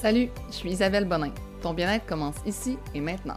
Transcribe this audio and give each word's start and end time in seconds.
Salut, 0.00 0.28
je 0.48 0.54
suis 0.54 0.70
Isabelle 0.70 1.06
Bonin. 1.06 1.32
Ton 1.60 1.74
bien-être 1.74 2.06
commence 2.06 2.36
ici 2.46 2.78
et 2.94 3.00
maintenant. 3.00 3.34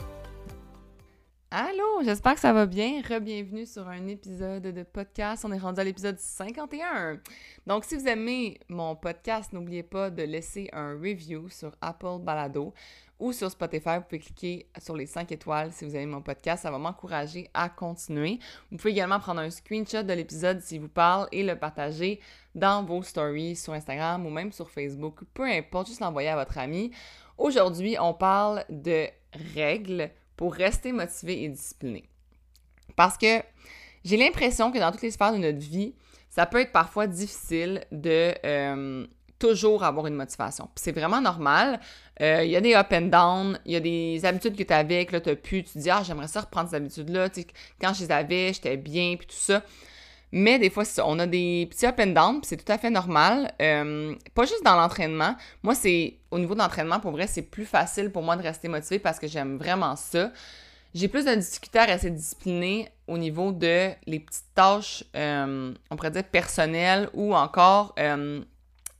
Allô, 1.53 2.01
j'espère 2.01 2.35
que 2.35 2.39
ça 2.39 2.53
va 2.53 2.65
bien. 2.65 3.01
Re-bienvenue 3.01 3.65
sur 3.65 3.85
un 3.89 4.07
épisode 4.07 4.63
de 4.63 4.83
podcast. 4.83 5.43
On 5.43 5.51
est 5.51 5.57
rendu 5.57 5.81
à 5.81 5.83
l'épisode 5.83 6.17
51. 6.17 7.19
Donc, 7.67 7.83
si 7.83 7.97
vous 7.97 8.07
aimez 8.07 8.57
mon 8.69 8.95
podcast, 8.95 9.51
n'oubliez 9.51 9.83
pas 9.83 10.09
de 10.09 10.23
laisser 10.23 10.69
un 10.71 10.93
review 10.93 11.49
sur 11.49 11.75
Apple 11.81 12.19
Balado 12.21 12.73
ou 13.19 13.33
sur 13.33 13.51
Spotify. 13.51 13.97
Vous 13.97 14.03
pouvez 14.03 14.19
cliquer 14.19 14.69
sur 14.77 14.95
les 14.95 15.05
5 15.05 15.29
étoiles 15.33 15.73
si 15.73 15.83
vous 15.83 15.93
aimez 15.93 16.05
mon 16.05 16.21
podcast. 16.21 16.63
Ça 16.63 16.71
va 16.71 16.77
m'encourager 16.77 17.49
à 17.53 17.67
continuer. 17.67 18.39
Vous 18.71 18.77
pouvez 18.77 18.91
également 18.91 19.19
prendre 19.19 19.41
un 19.41 19.49
screenshot 19.49 20.03
de 20.03 20.13
l'épisode 20.13 20.61
s'il 20.61 20.79
vous 20.79 20.87
parle 20.87 21.27
et 21.33 21.43
le 21.43 21.59
partager 21.59 22.21
dans 22.55 22.85
vos 22.85 23.03
stories 23.03 23.57
sur 23.57 23.73
Instagram 23.73 24.25
ou 24.25 24.29
même 24.29 24.53
sur 24.53 24.71
Facebook, 24.71 25.19
peu 25.33 25.43
importe, 25.43 25.87
juste 25.87 25.99
l'envoyer 25.99 26.29
à 26.29 26.37
votre 26.37 26.57
ami. 26.57 26.91
Aujourd'hui, 27.37 27.97
on 27.99 28.13
parle 28.13 28.63
de 28.69 29.07
règles 29.53 30.11
pour 30.41 30.55
rester 30.55 30.91
motivé 30.91 31.43
et 31.43 31.49
discipliné. 31.49 32.09
Parce 32.95 33.15
que 33.15 33.43
j'ai 34.03 34.17
l'impression 34.17 34.71
que 34.71 34.79
dans 34.79 34.91
toutes 34.91 35.03
les 35.03 35.11
sphères 35.11 35.33
de 35.33 35.37
notre 35.37 35.59
vie, 35.59 35.93
ça 36.31 36.47
peut 36.47 36.61
être 36.61 36.71
parfois 36.71 37.05
difficile 37.05 37.85
de 37.91 38.33
euh, 38.43 39.05
toujours 39.37 39.83
avoir 39.83 40.07
une 40.07 40.15
motivation. 40.15 40.67
c'est 40.73 40.93
vraiment 40.93 41.21
normal. 41.21 41.79
Euh, 42.21 42.43
il 42.43 42.49
y 42.49 42.55
a 42.55 42.61
des 42.61 42.73
up 42.73 42.87
and 42.91 43.01
down, 43.01 43.59
il 43.67 43.73
y 43.73 43.75
a 43.75 43.79
des 43.79 44.25
habitudes 44.25 44.55
que 44.55 44.63
tu 44.63 44.73
avais, 44.73 45.05
que 45.05 45.11
là, 45.11 45.21
tu 45.21 45.35
pu, 45.35 45.63
tu 45.63 45.73
te 45.73 45.77
dis, 45.77 45.91
ah, 45.91 46.01
j'aimerais 46.03 46.27
ça 46.27 46.41
reprendre 46.41 46.71
ces 46.71 46.75
habitudes-là. 46.75 47.29
Quand 47.79 47.93
je 47.93 48.05
les 48.05 48.11
avais, 48.11 48.51
j'étais 48.51 48.77
bien, 48.77 49.17
puis 49.17 49.27
tout 49.27 49.35
ça. 49.35 49.61
Mais 50.31 50.59
des 50.59 50.69
fois, 50.69 50.83
on 51.05 51.19
a 51.19 51.27
des 51.27 51.67
petits 51.69 51.85
up 51.85 51.99
and 51.99 52.07
down, 52.07 52.39
c'est 52.43 52.63
tout 52.63 52.71
à 52.71 52.77
fait 52.77 52.89
normal. 52.89 53.51
Euh, 53.61 54.15
pas 54.33 54.45
juste 54.45 54.63
dans 54.63 54.75
l'entraînement. 54.75 55.35
Moi, 55.61 55.75
c'est 55.75 56.15
au 56.31 56.39
niveau 56.39 56.53
de 56.53 56.59
l'entraînement, 56.59 56.99
pour 56.99 57.11
vrai, 57.11 57.27
c'est 57.27 57.41
plus 57.41 57.65
facile 57.65 58.11
pour 58.11 58.23
moi 58.23 58.37
de 58.37 58.41
rester 58.41 58.69
motivé 58.69 58.99
parce 58.99 59.19
que 59.19 59.27
j'aime 59.27 59.57
vraiment 59.57 59.95
ça. 59.95 60.31
J'ai 60.93 61.07
plus 61.07 61.25
de 61.25 61.35
difficulté 61.35 61.79
à 61.79 61.85
rester 61.85 62.09
disciplinée 62.09 62.89
au 63.07 63.17
niveau 63.17 63.51
de 63.51 63.91
les 64.05 64.19
petites 64.19 64.53
tâches, 64.55 65.03
euh, 65.15 65.73
on 65.89 65.95
pourrait 65.95 66.11
dire 66.11 66.23
personnelles 66.23 67.09
ou 67.13 67.33
encore 67.35 67.93
euh, 67.99 68.41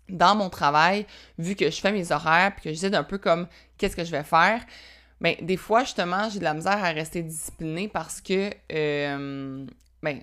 dans 0.09 0.35
mon 0.35 0.49
travail, 0.49 1.05
vu 1.37 1.55
que 1.55 1.69
je 1.69 1.79
fais 1.79 1.91
mes 1.91 2.11
horaires 2.11 2.53
puis 2.55 2.63
que 2.65 2.69
j'essaie 2.69 2.89
d'un 2.89 3.03
peu 3.03 3.17
comme 3.17 3.47
qu'est-ce 3.77 3.95
que 3.95 4.03
je 4.03 4.11
vais 4.11 4.23
faire. 4.23 4.61
Mais 5.21 5.37
des 5.41 5.57
fois, 5.57 5.81
justement, 5.81 6.29
j'ai 6.29 6.39
de 6.39 6.43
la 6.43 6.53
misère 6.53 6.83
à 6.83 6.89
rester 6.89 7.21
disciplinée 7.23 7.87
parce 7.87 8.21
que 8.21 8.49
ben, 10.03 10.21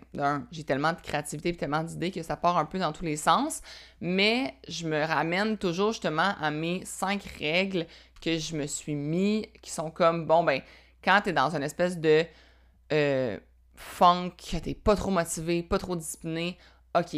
j'ai 0.50 0.64
tellement 0.64 0.92
de 0.92 1.00
créativité 1.00 1.50
et 1.50 1.56
tellement 1.56 1.84
d'idées 1.84 2.10
que 2.10 2.22
ça 2.22 2.36
part 2.36 2.58
un 2.58 2.64
peu 2.64 2.78
dans 2.78 2.92
tous 2.92 3.04
les 3.04 3.16
sens, 3.16 3.62
mais 4.00 4.54
je 4.68 4.88
me 4.88 5.04
ramène 5.04 5.56
toujours 5.56 5.92
justement 5.92 6.34
à 6.40 6.50
mes 6.50 6.84
cinq 6.84 7.22
règles 7.38 7.86
que 8.20 8.38
je 8.38 8.56
me 8.56 8.66
suis 8.66 8.94
mis, 8.94 9.46
qui 9.62 9.70
sont 9.70 9.90
comme, 9.90 10.26
bon, 10.26 10.42
ben, 10.42 10.60
quand 11.04 11.20
t'es 11.22 11.32
dans 11.32 11.54
une 11.54 11.62
espèce 11.62 11.98
de 11.98 12.24
euh, 12.92 13.38
funk, 13.76 14.32
t'es 14.62 14.74
pas 14.74 14.96
trop 14.96 15.10
motivé, 15.10 15.62
pas 15.62 15.78
trop 15.78 15.94
discipliné, 15.94 16.58
ok, 16.96 17.16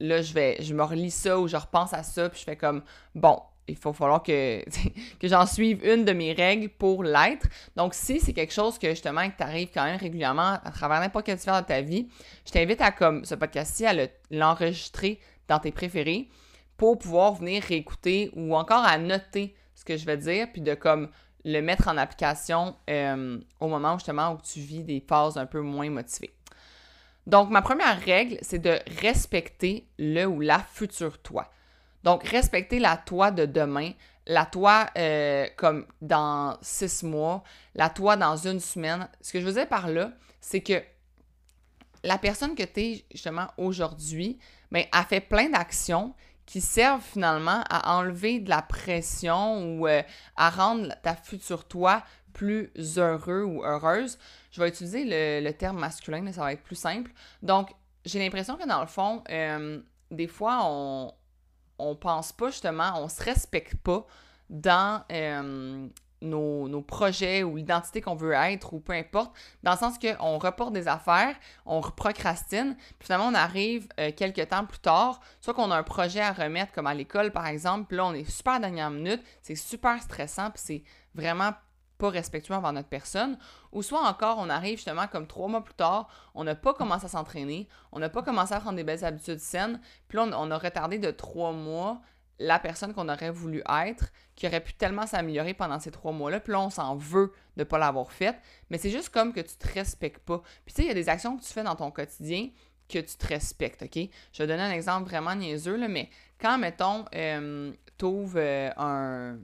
là, 0.00 0.22
je 0.22 0.32
vais, 0.32 0.56
je 0.62 0.74
me 0.74 0.82
relis 0.82 1.10
ça 1.10 1.38
ou 1.38 1.46
je 1.48 1.56
repense 1.56 1.92
à 1.92 2.02
ça, 2.02 2.30
puis 2.30 2.40
je 2.40 2.44
fais 2.44 2.56
comme, 2.56 2.82
bon, 3.14 3.40
il 3.68 3.76
faut 3.76 3.92
falloir 3.92 4.22
que, 4.24 4.62
j'en 5.22 5.46
suive 5.46 5.84
une 5.84 6.04
de 6.04 6.12
mes 6.12 6.32
règles 6.32 6.68
pour 6.68 7.04
l'être. 7.04 7.46
Donc, 7.76 7.94
si 7.94 8.20
c'est 8.20 8.32
quelque 8.32 8.52
chose 8.52 8.78
que 8.78 8.90
justement 8.90 9.28
que 9.28 9.36
tu 9.36 9.42
arrives 9.42 9.70
quand 9.72 9.84
même 9.84 9.98
régulièrement 9.98 10.58
à 10.64 10.70
travers 10.70 11.00
n'importe 11.00 11.26
quelle 11.26 11.38
sphère 11.38 11.60
de 11.62 11.66
ta 11.66 11.80
vie, 11.80 12.08
je 12.46 12.52
t'invite 12.52 12.80
à, 12.80 12.90
comme 12.90 13.24
ce 13.24 13.34
podcast-ci, 13.34 13.86
à 13.86 13.94
l'enregistrer 14.30 15.20
dans 15.48 15.58
tes 15.58 15.72
préférés 15.72 16.28
pour 16.76 16.98
pouvoir 16.98 17.34
venir 17.34 17.62
réécouter 17.62 18.30
ou 18.34 18.54
encore 18.56 18.84
à 18.84 18.98
noter 18.98 19.54
ce 19.74 19.84
que 19.84 19.96
je 19.96 20.06
vais 20.06 20.16
dire, 20.16 20.48
puis 20.52 20.62
de 20.62 20.74
comme 20.74 21.08
le 21.44 21.60
mettre 21.60 21.88
en 21.88 21.96
application 21.96 22.76
euh, 22.90 23.38
au 23.60 23.68
moment 23.68 23.94
justement 23.94 24.32
où 24.32 24.38
tu 24.42 24.60
vis 24.60 24.82
des 24.82 25.00
phases 25.06 25.36
un 25.38 25.46
peu 25.46 25.60
moins 25.60 25.88
motivées. 25.90 26.32
Donc, 27.26 27.50
ma 27.50 27.60
première 27.60 28.00
règle, 28.00 28.38
c'est 28.40 28.58
de 28.58 28.78
respecter 29.02 29.86
le 29.98 30.24
ou 30.24 30.40
la 30.40 30.58
future 30.58 31.18
toi. 31.18 31.50
Donc, 32.04 32.24
respecter 32.24 32.78
la 32.78 32.96
toi 32.96 33.30
de 33.30 33.44
demain, 33.46 33.92
la 34.26 34.46
toi 34.46 34.88
euh, 34.96 35.46
comme 35.56 35.86
dans 36.00 36.56
six 36.62 37.02
mois, 37.02 37.42
la 37.74 37.90
toi 37.90 38.16
dans 38.16 38.36
une 38.36 38.60
semaine. 38.60 39.08
Ce 39.20 39.32
que 39.32 39.40
je 39.40 39.46
veux 39.46 39.54
dire 39.54 39.68
par 39.68 39.88
là, 39.88 40.12
c'est 40.40 40.60
que 40.60 40.82
la 42.04 42.18
personne 42.18 42.54
que 42.54 42.62
tu 42.62 42.80
es 42.80 43.04
justement 43.10 43.48
aujourd'hui, 43.56 44.38
ben, 44.70 44.84
a 44.92 45.04
fait 45.04 45.20
plein 45.20 45.48
d'actions 45.48 46.14
qui 46.46 46.60
servent 46.60 47.02
finalement 47.02 47.62
à 47.68 47.98
enlever 47.98 48.40
de 48.40 48.48
la 48.48 48.62
pression 48.62 49.62
ou 49.62 49.86
euh, 49.86 50.02
à 50.36 50.50
rendre 50.50 50.94
ta 51.02 51.14
future 51.14 51.66
toi 51.66 52.02
plus 52.32 52.70
heureux 52.96 53.42
ou 53.42 53.62
heureuse. 53.64 54.18
Je 54.50 54.60
vais 54.60 54.68
utiliser 54.68 55.04
le, 55.42 55.50
terme 55.52 55.78
masculin, 55.78 56.32
ça 56.32 56.42
va 56.42 56.52
être 56.52 56.62
plus 56.62 56.78
simple. 56.78 57.10
Donc, 57.42 57.74
j'ai 58.04 58.18
l'impression 58.18 58.56
que 58.56 58.66
dans 58.66 58.80
le 58.80 58.86
fond, 58.86 59.22
euh, 59.28 59.80
des 60.10 60.26
fois, 60.26 60.60
on, 60.62 61.12
on 61.78 61.94
pense 61.96 62.32
pas 62.32 62.50
justement, 62.50 62.92
on 62.96 63.08
se 63.08 63.22
respecte 63.22 63.74
pas 63.76 64.06
dans 64.50 65.02
euh, 65.12 65.88
nos, 66.22 66.82
projets 66.82 67.42
ou 67.42 67.56
l'identité 67.56 68.00
qu'on 68.00 68.14
veut 68.14 68.32
être 68.32 68.72
ou 68.72 68.80
peu 68.80 68.92
importe, 68.92 69.32
dans 69.62 69.72
le 69.72 69.76
sens 69.76 69.98
qu'on 69.98 70.38
reporte 70.38 70.72
des 70.72 70.88
affaires, 70.88 71.36
on 71.66 71.80
procrastine, 71.80 72.76
puis 72.98 73.06
finalement 73.06 73.28
on 73.28 73.34
arrive 73.34 73.88
euh, 74.00 74.10
quelques 74.16 74.48
temps 74.48 74.64
plus 74.64 74.78
tard, 74.78 75.20
soit 75.40 75.54
qu'on 75.54 75.70
a 75.70 75.76
un 75.76 75.82
projet 75.82 76.20
à 76.20 76.32
remettre 76.32 76.72
comme 76.72 76.86
à 76.86 76.94
l'école 76.94 77.30
par 77.30 77.46
exemple, 77.46 77.86
puis 77.88 77.96
là 77.96 78.06
on 78.06 78.14
est 78.14 78.28
super 78.28 78.60
dernière 78.60 78.90
minute, 78.90 79.22
c'est 79.42 79.54
super 79.54 80.00
stressant, 80.02 80.50
puis 80.50 80.62
c'est 80.64 80.82
vraiment 81.14 81.52
pas 81.98 82.08
respectueux 82.08 82.54
envers 82.54 82.72
notre 82.72 82.88
personne, 82.88 83.36
ou 83.72 83.82
soit 83.82 84.02
encore 84.02 84.38
on 84.38 84.48
arrive 84.48 84.76
justement 84.76 85.06
comme 85.08 85.26
trois 85.26 85.48
mois 85.48 85.62
plus 85.62 85.74
tard, 85.74 86.08
on 86.34 86.44
n'a 86.44 86.54
pas 86.54 86.72
commencé 86.72 87.04
à 87.06 87.08
s'entraîner, 87.08 87.68
on 87.92 87.98
n'a 87.98 88.08
pas 88.08 88.22
commencé 88.22 88.54
à 88.54 88.60
prendre 88.60 88.76
des 88.76 88.84
belles 88.84 89.04
habitudes 89.04 89.40
saines, 89.40 89.80
puis 90.06 90.16
là 90.16 90.28
on, 90.32 90.50
a 90.50 90.58
retardé 90.58 90.98
de 90.98 91.10
trois 91.10 91.52
mois 91.52 92.00
la 92.38 92.60
personne 92.60 92.94
qu'on 92.94 93.08
aurait 93.08 93.32
voulu 93.32 93.62
être, 93.68 94.12
qui 94.36 94.46
aurait 94.46 94.60
pu 94.60 94.72
tellement 94.72 95.06
s'améliorer 95.08 95.54
pendant 95.54 95.80
ces 95.80 95.90
trois 95.90 96.12
mois-là, 96.12 96.40
puis 96.40 96.52
là 96.52 96.60
on 96.60 96.70
s'en 96.70 96.96
veut 96.96 97.32
de 97.56 97.62
ne 97.62 97.64
pas 97.64 97.78
l'avoir 97.78 98.12
faite, 98.12 98.36
mais 98.70 98.78
c'est 98.78 98.90
juste 98.90 99.08
comme 99.08 99.32
que 99.32 99.40
tu 99.40 99.56
te 99.56 99.72
respectes 99.74 100.24
pas. 100.24 100.40
Puis 100.64 100.74
tu 100.74 100.82
sais, 100.82 100.82
il 100.84 100.88
y 100.88 100.92
a 100.92 100.94
des 100.94 101.08
actions 101.08 101.36
que 101.36 101.42
tu 101.42 101.52
fais 101.52 101.64
dans 101.64 101.74
ton 101.74 101.90
quotidien 101.90 102.48
que 102.88 102.98
tu 102.98 103.16
te 103.16 103.26
respectes, 103.26 103.82
OK? 103.82 104.08
Je 104.32 104.42
vais 104.42 104.46
donner 104.46 104.62
un 104.62 104.70
exemple 104.70 105.10
vraiment 105.10 105.34
niaiseux, 105.34 105.76
là, 105.76 105.88
mais 105.88 106.08
quand, 106.40 106.58
mettons, 106.58 107.04
euh, 107.14 107.72
tu 107.98 108.04
ouvres 108.04 108.38
euh, 108.38 108.70
un 108.76 109.38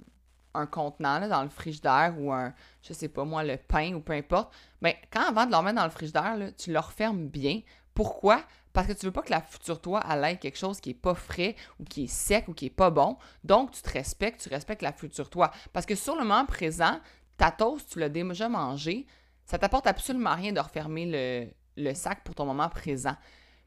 un 0.55 0.67
contenant 0.67 1.27
dans 1.29 1.43
le 1.43 1.49
frigidaire 1.49 2.15
ou 2.19 2.33
un, 2.33 2.55
je 2.83 2.93
sais 2.93 3.09
pas 3.09 3.25
moi, 3.25 3.45
le 3.45 3.57
pain 3.57 3.95
ou 3.95 4.01
peu 4.01 4.13
importe, 4.13 4.53
mais 4.81 4.99
ben, 5.01 5.09
quand 5.13 5.29
avant 5.29 5.47
de 5.47 5.51
le 5.51 5.57
remettre 5.57 5.77
dans 5.77 5.85
le 5.85 5.91
frigidaire, 5.91 6.37
tu 6.57 6.73
le 6.73 6.79
refermes 6.79 7.29
bien. 7.29 7.61
Pourquoi? 7.93 8.43
Parce 8.73 8.89
que 8.89 8.93
tu 8.93 9.07
veux 9.07 9.13
pas 9.13 9.23
que 9.23 9.31
la 9.31 9.41
future 9.41 9.81
toi 9.81 10.03
ait 10.27 10.37
quelque 10.37 10.59
chose 10.59 10.81
qui 10.81 10.91
est 10.91 10.95
pas 10.95 11.15
frais 11.15 11.55
ou 11.79 11.85
qui 11.85 12.05
est 12.05 12.09
sec 12.09 12.49
ou 12.49 12.55
qui 12.55 12.67
est 12.67 12.71
pas 12.71 12.91
bon. 12.91 13.17
Donc, 13.45 13.71
tu 13.71 13.83
te 13.83 13.91
respectes, 13.91 14.41
tu 14.43 14.49
respectes 14.49 14.83
la 14.83 14.93
future 14.93 15.31
toi. 15.31 15.53
Parce 15.73 15.87
que 15.87 15.95
sur 15.95 16.17
le 16.17 16.23
moment 16.23 16.45
présent, 16.45 16.99
ta 17.37 17.53
toast, 17.53 17.91
tu 17.91 18.01
l'as 18.01 18.09
déjà 18.09 18.49
mangé, 18.49 19.07
ça 19.45 19.59
t'apporte 19.59 19.87
absolument 19.87 20.35
rien 20.35 20.53
de 20.53 20.59
refermer 20.59 21.07
le, 21.07 21.83
le 21.83 21.95
sac 21.95 22.25
pour 22.25 22.35
ton 22.35 22.47
moment 22.47 22.69
présent. 22.69 23.17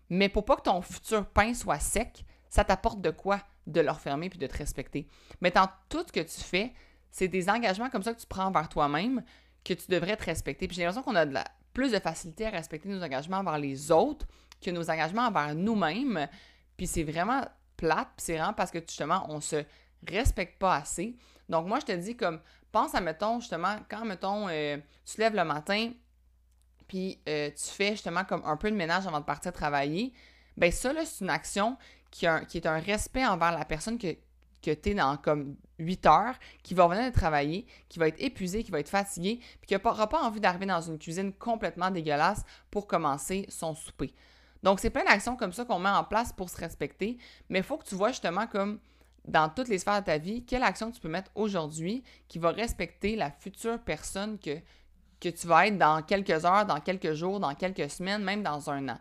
Mais 0.09 0.27
pour 0.27 0.43
pas 0.45 0.57
que 0.57 0.63
ton 0.63 0.81
futur 0.81 1.25
pain 1.25 1.53
soit 1.53 1.79
sec, 1.79 2.25
ça 2.49 2.63
t'apporte 2.63 3.01
de 3.01 3.11
quoi? 3.11 3.41
De 3.67 3.81
leur 3.81 3.99
fermer 3.99 4.29
puis 4.29 4.39
de 4.39 4.47
te 4.47 4.57
respecter. 4.57 5.07
Mais 5.41 5.51
dans 5.51 5.69
tout 5.89 6.03
ce 6.07 6.11
que 6.11 6.21
tu 6.21 6.41
fais, 6.41 6.73
c'est 7.11 7.27
des 7.27 7.49
engagements 7.49 7.89
comme 7.89 8.03
ça 8.03 8.13
que 8.13 8.19
tu 8.19 8.27
prends 8.27 8.45
envers 8.45 8.69
toi-même 8.69 9.23
que 9.63 9.73
tu 9.73 9.87
devrais 9.89 10.15
te 10.15 10.25
respecter. 10.25 10.67
Puis 10.67 10.75
j'ai 10.75 10.83
l'impression 10.83 11.03
qu'on 11.03 11.15
a 11.15 11.43
plus 11.73 11.91
de 11.91 11.99
facilité 11.99 12.47
à 12.47 12.49
respecter 12.49 12.89
nos 12.89 13.03
engagements 13.03 13.37
envers 13.37 13.57
les 13.59 13.91
autres 13.91 14.25
que 14.61 14.71
nos 14.71 14.89
engagements 14.89 15.27
envers 15.27 15.53
nous-mêmes. 15.53 16.27
Puis 16.75 16.87
c'est 16.87 17.03
vraiment 17.03 17.45
plate, 17.75 18.07
puis 18.15 18.25
c'est 18.25 18.37
vraiment 18.37 18.53
parce 18.53 18.71
que 18.71 18.79
justement, 18.79 19.25
on 19.29 19.41
se 19.41 19.63
respecte 20.07 20.57
pas 20.57 20.75
assez. 20.75 21.15
Donc 21.49 21.67
moi, 21.67 21.79
je 21.79 21.85
te 21.85 21.91
dis 21.91 22.15
comme, 22.15 22.39
pense 22.71 22.95
à, 22.95 23.01
mettons, 23.01 23.39
justement, 23.39 23.77
quand, 23.89 24.05
mettons, 24.05 24.47
euh, 24.49 24.77
tu 25.05 25.19
lèves 25.19 25.35
le 25.35 25.43
matin, 25.43 25.91
puis 26.87 27.19
euh, 27.27 27.49
tu 27.49 27.65
fais 27.65 27.91
justement 27.91 28.23
comme 28.23 28.43
un 28.45 28.57
peu 28.57 28.71
de 28.71 28.75
ménage 28.75 29.07
avant 29.07 29.19
de 29.19 29.25
partir 29.25 29.51
travailler, 29.51 30.13
ben 30.55 30.71
ça, 30.71 30.93
là, 30.93 31.05
c'est 31.05 31.23
une 31.23 31.29
action 31.29 31.77
qui, 32.11 32.25
est 32.25 32.65
un 32.65 32.79
respect 32.79 33.25
envers 33.25 33.51
la 33.51 33.65
personne 33.65 33.97
que, 33.97 34.15
que 34.61 34.71
tu 34.71 34.89
es 34.89 34.93
dans 34.93 35.17
comme 35.17 35.55
8 35.79 36.05
heures, 36.05 36.35
qui 36.63 36.73
va 36.73 36.87
venir 36.87 37.05
de 37.05 37.13
travailler, 37.13 37.65
qui 37.89 37.99
va 37.99 38.07
être 38.07 38.21
épuisé, 38.21 38.63
qui 38.63 38.71
va 38.71 38.79
être 38.79 38.89
fatigué, 38.89 39.39
puis 39.61 39.67
qui 39.67 39.75
n'aura 39.75 40.09
pas 40.09 40.21
envie 40.21 40.39
d'arriver 40.39 40.65
dans 40.65 40.81
une 40.81 40.97
cuisine 40.97 41.33
complètement 41.33 41.91
dégueulasse 41.91 42.43
pour 42.71 42.87
commencer 42.87 43.45
son 43.49 43.75
souper. 43.75 44.13
Donc, 44.63 44.79
c'est 44.79 44.89
plein 44.89 45.03
d'actions 45.03 45.35
comme 45.35 45.53
ça 45.53 45.65
qu'on 45.65 45.79
met 45.79 45.89
en 45.89 46.03
place 46.03 46.33
pour 46.33 46.49
se 46.49 46.57
respecter, 46.57 47.17
mais 47.49 47.59
il 47.59 47.63
faut 47.63 47.77
que 47.77 47.85
tu 47.85 47.95
vois 47.95 48.09
justement 48.09 48.47
comme 48.47 48.79
dans 49.27 49.49
toutes 49.49 49.67
les 49.67 49.77
sphères 49.77 49.99
de 49.99 50.05
ta 50.05 50.17
vie, 50.17 50.45
quelle 50.45 50.63
action 50.63 50.89
tu 50.89 51.01
peux 51.01 51.09
mettre 51.09 51.31
aujourd'hui 51.35 52.03
qui 52.27 52.39
va 52.39 52.51
respecter 52.51 53.15
la 53.15 53.29
future 53.29 53.77
personne 53.79 54.39
que, 54.39 54.57
que 55.19 55.29
tu 55.29 55.47
vas 55.47 55.67
être 55.67 55.77
dans 55.77 56.01
quelques 56.01 56.45
heures, 56.45 56.65
dans 56.65 56.79
quelques 56.79 57.13
jours, 57.13 57.39
dans 57.39 57.53
quelques 57.53 57.89
semaines, 57.89 58.23
même 58.23 58.41
dans 58.41 58.69
un 58.69 58.89
an. 58.89 58.97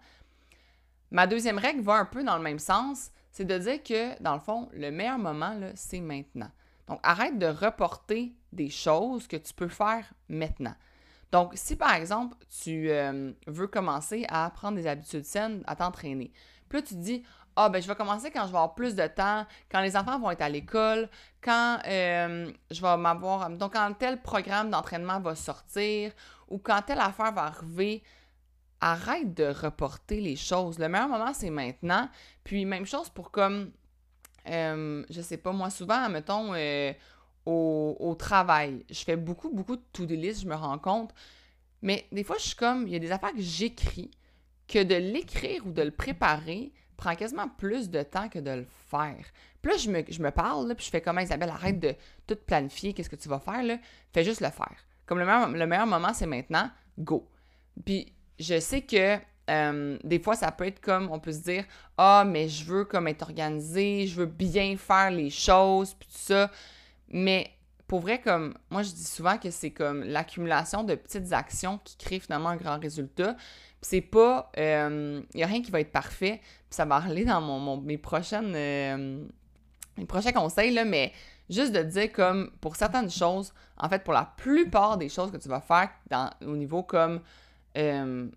Ma 1.10 1.26
deuxième 1.26 1.58
règle 1.58 1.80
va 1.80 1.94
un 1.94 2.04
peu 2.04 2.24
dans 2.24 2.36
le 2.36 2.42
même 2.42 2.58
sens, 2.58 3.10
c'est 3.30 3.44
de 3.44 3.58
dire 3.58 3.82
que, 3.82 4.20
dans 4.22 4.34
le 4.34 4.40
fond, 4.40 4.68
le 4.72 4.90
meilleur 4.90 5.18
moment, 5.18 5.58
c'est 5.74 6.00
maintenant. 6.00 6.50
Donc, 6.88 7.00
arrête 7.02 7.38
de 7.38 7.46
reporter 7.46 8.34
des 8.52 8.70
choses 8.70 9.26
que 9.26 9.36
tu 9.36 9.52
peux 9.52 9.68
faire 9.68 10.04
maintenant. 10.28 10.74
Donc, 11.32 11.52
si 11.54 11.76
par 11.76 11.94
exemple, 11.94 12.36
tu 12.62 12.90
euh, 12.90 13.32
veux 13.46 13.66
commencer 13.66 14.24
à 14.28 14.48
prendre 14.50 14.76
des 14.76 14.86
habitudes 14.86 15.24
saines, 15.24 15.62
à 15.66 15.76
t'entraîner, 15.76 16.32
puis 16.68 16.78
là, 16.78 16.82
tu 16.82 16.94
te 16.94 17.00
dis, 17.00 17.22
ah, 17.56 17.68
ben, 17.68 17.80
je 17.80 17.88
vais 17.88 17.94
commencer 17.94 18.30
quand 18.30 18.42
je 18.42 18.52
vais 18.52 18.58
avoir 18.58 18.74
plus 18.74 18.94
de 18.94 19.06
temps, 19.06 19.46
quand 19.70 19.80
les 19.80 19.96
enfants 19.96 20.18
vont 20.18 20.30
être 20.30 20.42
à 20.42 20.48
l'école, 20.48 21.08
quand 21.42 21.78
euh, 21.86 22.52
je 22.70 22.82
vais 22.82 22.96
m'avoir. 22.98 23.48
Donc, 23.50 23.72
quand 23.72 23.92
tel 23.98 24.20
programme 24.20 24.70
d'entraînement 24.70 25.20
va 25.20 25.34
sortir 25.34 26.12
ou 26.48 26.58
quand 26.58 26.82
telle 26.82 27.00
affaire 27.00 27.32
va 27.32 27.44
arriver, 27.44 28.02
arrête 28.80 29.34
de 29.34 29.44
reporter 29.44 30.20
les 30.20 30.36
choses. 30.36 30.78
Le 30.78 30.88
meilleur 30.88 31.08
moment, 31.08 31.32
c'est 31.32 31.50
maintenant. 31.50 32.08
Puis, 32.44 32.64
même 32.64 32.86
chose 32.86 33.08
pour 33.08 33.30
comme. 33.30 33.72
Euh, 34.48 35.04
je 35.10 35.20
sais 35.20 35.38
pas, 35.38 35.52
moi, 35.52 35.70
souvent, 35.70 36.08
mettons, 36.08 36.54
euh, 36.54 36.92
au, 37.46 38.16
travail, 38.18 38.84
je 38.90 39.02
fais 39.04 39.16
beaucoup, 39.16 39.50
beaucoup 39.50 39.76
de 39.76 39.82
to-do 39.92 40.14
list, 40.14 40.42
je 40.42 40.46
me 40.46 40.54
rends 40.54 40.78
compte. 40.78 41.14
Mais 41.82 42.06
des 42.12 42.24
fois, 42.24 42.36
je 42.38 42.46
suis 42.46 42.56
comme, 42.56 42.86
il 42.86 42.92
y 42.92 42.96
a 42.96 42.98
des 42.98 43.12
affaires 43.12 43.32
que 43.32 43.40
j'écris, 43.40 44.10
que 44.68 44.82
de 44.82 44.94
l'écrire 44.94 45.66
ou 45.66 45.72
de 45.72 45.82
le 45.82 45.90
préparer 45.90 46.72
prend 46.96 47.14
quasiment 47.14 47.48
plus 47.48 47.90
de 47.90 48.02
temps 48.02 48.28
que 48.28 48.38
de 48.38 48.50
le 48.50 48.66
faire. 48.88 49.24
Puis 49.62 49.72
là, 49.72 49.78
je 49.78 49.90
me, 49.90 50.02
je 50.08 50.22
me 50.22 50.30
parle, 50.30 50.74
puis 50.74 50.86
je 50.86 50.90
fais 50.90 51.00
comme 51.00 51.20
Isabelle, 51.20 51.50
arrête 51.50 51.78
de 51.78 51.94
tout 52.26 52.36
planifier, 52.36 52.94
qu'est-ce 52.94 53.10
que 53.10 53.16
tu 53.16 53.28
vas 53.28 53.38
faire, 53.38 53.62
là? 53.62 53.78
Fais 54.12 54.24
juste 54.24 54.40
le 54.40 54.50
faire. 54.50 54.76
Comme 55.06 55.18
le 55.18 55.26
meilleur, 55.26 55.48
le 55.48 55.66
meilleur 55.66 55.86
moment, 55.86 56.12
c'est 56.14 56.26
maintenant, 56.26 56.70
go. 56.98 57.28
Puis 57.84 58.12
je 58.38 58.60
sais 58.60 58.82
que 58.82 59.18
euh, 59.48 59.98
des 60.02 60.18
fois, 60.18 60.34
ça 60.34 60.50
peut 60.50 60.66
être 60.66 60.80
comme, 60.80 61.10
on 61.10 61.20
peut 61.20 61.32
se 61.32 61.38
dire, 61.38 61.64
ah, 61.96 62.24
mais 62.26 62.48
je 62.48 62.64
veux 62.64 62.84
comme 62.84 63.08
être 63.08 63.22
organisé, 63.22 64.06
je 64.06 64.16
veux 64.16 64.26
bien 64.26 64.76
faire 64.76 65.10
les 65.10 65.30
choses, 65.30 65.94
puis 65.94 66.08
tout 66.08 66.18
ça. 66.18 66.50
Mais 67.08 67.50
pour 67.86 68.00
vrai, 68.00 68.20
comme 68.20 68.54
moi 68.70 68.82
je 68.82 68.90
dis 68.90 69.04
souvent 69.04 69.38
que 69.38 69.50
c'est 69.50 69.70
comme 69.70 70.02
l'accumulation 70.02 70.82
de 70.82 70.96
petites 70.96 71.32
actions 71.32 71.78
qui 71.84 71.96
crée 71.96 72.18
finalement 72.18 72.48
un 72.48 72.56
grand 72.56 72.80
résultat. 72.80 73.36
c'est 73.80 74.00
pas. 74.00 74.50
Il 74.56 74.62
euh, 74.62 75.22
n'y 75.34 75.44
a 75.44 75.46
rien 75.46 75.62
qui 75.62 75.70
va 75.70 75.80
être 75.80 75.92
parfait. 75.92 76.40
Puis 76.42 76.76
ça 76.76 76.84
va 76.84 76.96
aller 76.96 77.24
dans 77.24 77.40
mon, 77.40 77.76
mes 77.80 77.98
prochaines. 77.98 78.54
Euh, 78.54 79.24
mes 79.98 80.04
prochains 80.04 80.32
conseils, 80.32 80.72
là, 80.74 80.84
mais 80.84 81.12
juste 81.48 81.72
de 81.72 81.82
dire 81.82 82.12
comme 82.12 82.50
pour 82.60 82.76
certaines 82.76 83.10
choses, 83.10 83.54
en 83.78 83.88
fait, 83.88 84.04
pour 84.04 84.12
la 84.12 84.30
plupart 84.36 84.98
des 84.98 85.08
choses 85.08 85.30
que 85.30 85.38
tu 85.38 85.48
vas 85.48 85.62
faire 85.62 85.88
dans, 86.10 86.30
au 86.42 86.54
niveau 86.56 86.82
comme 86.82 87.20
euh, 87.76 88.28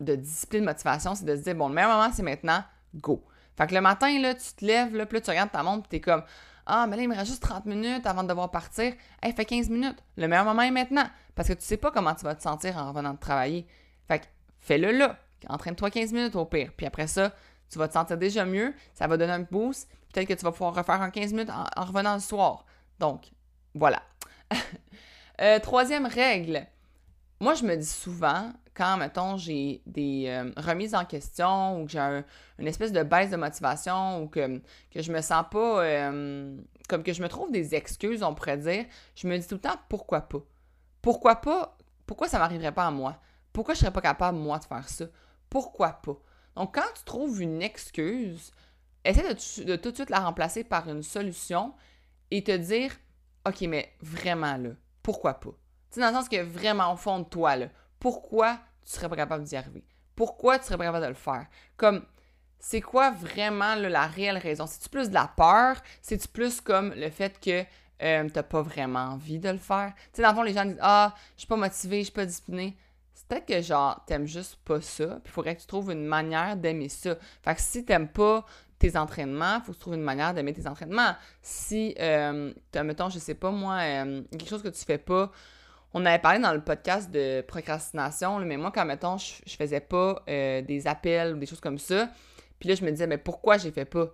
de 0.00 0.14
discipline, 0.14 0.64
motivation, 0.64 1.14
c'est 1.14 1.24
de 1.24 1.36
se 1.36 1.42
dire 1.42 1.54
bon, 1.54 1.68
le 1.68 1.74
meilleur 1.74 1.90
moment, 1.90 2.10
c'est 2.12 2.22
maintenant, 2.22 2.62
go. 2.94 3.24
Fait 3.56 3.66
que 3.66 3.74
le 3.74 3.80
matin, 3.80 4.20
là, 4.20 4.34
tu 4.34 4.54
te 4.54 4.64
lèves, 4.64 4.94
là, 4.94 5.06
puis 5.06 5.16
là, 5.16 5.20
tu 5.20 5.30
regardes 5.30 5.50
ta 5.50 5.62
montre, 5.62 5.88
puis 5.88 5.98
t'es 5.98 6.00
comme 6.00 6.22
ah, 6.70 6.86
mais 6.86 6.96
là, 6.96 7.02
il 7.02 7.08
me 7.08 7.16
reste 7.16 7.30
juste 7.30 7.42
30 7.42 7.64
minutes 7.64 8.06
avant 8.06 8.22
de 8.22 8.28
devoir 8.28 8.50
partir. 8.50 8.92
Hey, 9.22 9.32
fait 9.32 9.46
15 9.46 9.70
minutes. 9.70 9.96
Le 10.18 10.28
meilleur 10.28 10.44
moment 10.44 10.60
est 10.60 10.70
maintenant. 10.70 11.06
Parce 11.34 11.48
que 11.48 11.54
tu 11.54 11.62
sais 11.62 11.78
pas 11.78 11.90
comment 11.90 12.14
tu 12.14 12.24
vas 12.24 12.34
te 12.34 12.42
sentir 12.42 12.76
en 12.76 12.90
revenant 12.90 13.14
de 13.14 13.18
travailler. 13.18 13.66
Fait 14.06 14.18
que 14.18 14.26
fais-le 14.60 14.92
là. 14.92 15.18
Entraîne-toi 15.48 15.90
15 15.90 16.12
minutes 16.12 16.36
au 16.36 16.44
pire. 16.44 16.72
Puis 16.76 16.84
après 16.84 17.06
ça, 17.06 17.32
tu 17.70 17.78
vas 17.78 17.88
te 17.88 17.94
sentir 17.94 18.18
déjà 18.18 18.44
mieux. 18.44 18.74
Ça 18.92 19.06
va 19.06 19.16
donner 19.16 19.32
un 19.32 19.46
boost. 19.50 19.88
Peut-être 20.12 20.28
que 20.28 20.34
tu 20.34 20.44
vas 20.44 20.52
pouvoir 20.52 20.74
refaire 20.74 21.00
un 21.00 21.10
15 21.10 21.32
minutes 21.32 21.50
en, 21.50 21.84
revenant 21.84 22.14
le 22.14 22.20
soir. 22.20 22.66
Donc, 22.98 23.30
voilà. 23.74 24.02
Euh, 25.40 25.60
troisième 25.60 26.06
règle. 26.06 26.66
Moi, 27.38 27.54
je 27.54 27.62
me 27.62 27.76
dis 27.76 27.86
souvent, 27.86 28.52
quand, 28.78 28.96
mettons, 28.96 29.36
j'ai 29.36 29.82
des 29.86 30.26
euh, 30.28 30.52
remises 30.56 30.94
en 30.94 31.04
question 31.04 31.82
ou 31.82 31.86
que 31.86 31.90
j'ai 31.90 32.22
une 32.58 32.68
espèce 32.68 32.92
de 32.92 33.02
baisse 33.02 33.30
de 33.30 33.36
motivation 33.36 34.22
ou 34.22 34.28
que, 34.28 34.58
que 34.92 35.02
je 35.02 35.12
me 35.12 35.20
sens 35.20 35.44
pas, 35.50 35.82
euh, 35.82 36.56
comme 36.88 37.02
que 37.02 37.12
je 37.12 37.20
me 37.20 37.28
trouve 37.28 37.50
des 37.50 37.74
excuses, 37.74 38.22
on 38.22 38.34
pourrait 38.34 38.56
dire, 38.56 38.86
je 39.16 39.26
me 39.26 39.36
dis 39.36 39.46
tout 39.46 39.56
le 39.56 39.60
temps 39.60 39.76
pourquoi 39.88 40.20
pas? 40.20 40.38
Pourquoi 41.02 41.36
pas? 41.36 41.76
Pourquoi 42.06 42.28
ça 42.28 42.38
m'arriverait 42.38 42.72
pas 42.72 42.86
à 42.86 42.90
moi? 42.92 43.20
Pourquoi 43.52 43.74
je 43.74 43.80
serais 43.80 43.92
pas 43.92 44.00
capable, 44.00 44.38
moi, 44.38 44.60
de 44.60 44.64
faire 44.64 44.88
ça? 44.88 45.06
Pourquoi 45.50 45.90
pas? 45.90 46.16
Donc, 46.54 46.76
quand 46.76 46.92
tu 46.96 47.02
trouves 47.02 47.42
une 47.42 47.60
excuse, 47.60 48.52
essaie 49.04 49.22
de, 49.64 49.76
tout 49.76 49.90
de 49.90 49.94
suite 49.96 50.10
la 50.10 50.20
remplacer 50.20 50.62
par 50.62 50.88
une 50.88 51.02
solution 51.02 51.74
et 52.30 52.44
te 52.44 52.56
dire, 52.56 52.92
OK, 53.44 53.60
mais 53.62 53.92
vraiment 54.00 54.56
là, 54.56 54.70
pourquoi 55.02 55.34
pas? 55.34 55.50
Tu 55.90 55.94
sais, 55.94 56.00
dans 56.00 56.08
le 56.08 56.14
sens 56.14 56.28
que 56.28 56.40
vraiment 56.40 56.92
au 56.92 56.96
fond 56.96 57.18
de 57.18 57.24
toi, 57.24 57.56
là, 57.56 57.68
pourquoi 57.98 58.60
tu 58.88 58.96
serais 58.96 59.08
pas 59.08 59.16
capable 59.16 59.44
d'y 59.44 59.56
arriver? 59.56 59.84
Pourquoi 60.16 60.58
tu 60.58 60.66
serais 60.66 60.78
pas 60.78 60.84
capable 60.84 61.04
de 61.04 61.10
le 61.10 61.14
faire? 61.14 61.46
Comme, 61.76 62.02
c'est 62.58 62.80
quoi 62.80 63.10
vraiment 63.10 63.74
la 63.74 64.06
réelle 64.06 64.38
raison? 64.38 64.66
C'est-tu 64.66 64.88
plus 64.88 65.10
de 65.10 65.14
la 65.14 65.30
peur? 65.36 65.76
C'est-tu 66.02 66.28
plus 66.28 66.60
comme 66.60 66.92
le 66.94 67.10
fait 67.10 67.38
que 67.38 67.64
euh, 68.02 68.28
t'as 68.32 68.42
pas 68.42 68.62
vraiment 68.62 69.10
envie 69.10 69.38
de 69.38 69.50
le 69.50 69.58
faire? 69.58 69.92
Tu 69.96 70.02
sais, 70.14 70.22
dans 70.22 70.30
le 70.30 70.34
fond, 70.34 70.42
les 70.42 70.54
gens 70.54 70.64
disent 70.64 70.78
Ah, 70.80 71.14
je 71.34 71.40
suis 71.40 71.48
pas 71.48 71.56
motivé, 71.56 71.98
je 71.98 72.04
suis 72.04 72.12
pas 72.12 72.26
discipliné. 72.26 72.76
C'est 73.14 73.26
peut-être 73.26 73.46
que 73.46 73.60
genre, 73.60 74.02
t'aimes 74.06 74.26
juste 74.26 74.56
pas 74.64 74.80
ça, 74.80 75.06
puis 75.06 75.22
il 75.26 75.30
faudrait 75.30 75.56
que 75.56 75.60
tu 75.60 75.66
trouves 75.66 75.90
une 75.90 76.06
manière 76.06 76.56
d'aimer 76.56 76.88
ça. 76.88 77.16
Fait 77.42 77.54
que 77.54 77.60
si 77.60 77.84
t'aimes 77.84 78.08
pas 78.08 78.46
tes 78.78 78.96
entraînements, 78.96 79.60
faut 79.60 79.72
que 79.72 79.76
tu 79.76 79.80
trouves 79.80 79.94
une 79.94 80.02
manière 80.02 80.34
d'aimer 80.34 80.52
tes 80.52 80.66
entraînements. 80.66 81.14
Si, 81.42 81.94
euh, 81.98 82.52
mettons, 82.76 83.08
je 83.08 83.18
sais 83.18 83.34
pas 83.34 83.50
moi, 83.50 83.78
euh, 83.82 84.22
quelque 84.30 84.48
chose 84.48 84.62
que 84.62 84.68
tu 84.68 84.84
fais 84.84 84.98
pas, 84.98 85.32
on 85.94 86.04
avait 86.04 86.18
parlé 86.18 86.38
dans 86.38 86.52
le 86.52 86.60
podcast 86.60 87.10
de 87.10 87.40
procrastination, 87.42 88.38
mais 88.40 88.56
moi, 88.56 88.70
quand, 88.72 88.84
mettons, 88.84 89.16
je, 89.16 89.56
faisais 89.56 89.80
pas 89.80 90.22
euh, 90.28 90.62
des 90.62 90.86
appels 90.86 91.34
ou 91.34 91.38
des 91.38 91.46
choses 91.46 91.60
comme 91.60 91.78
ça, 91.78 92.10
puis 92.58 92.68
là, 92.68 92.74
je 92.74 92.84
me 92.84 92.90
disais, 92.90 93.06
mais 93.06 93.18
pourquoi 93.18 93.56
j'ai 93.56 93.70
fait 93.70 93.84
pas? 93.84 94.08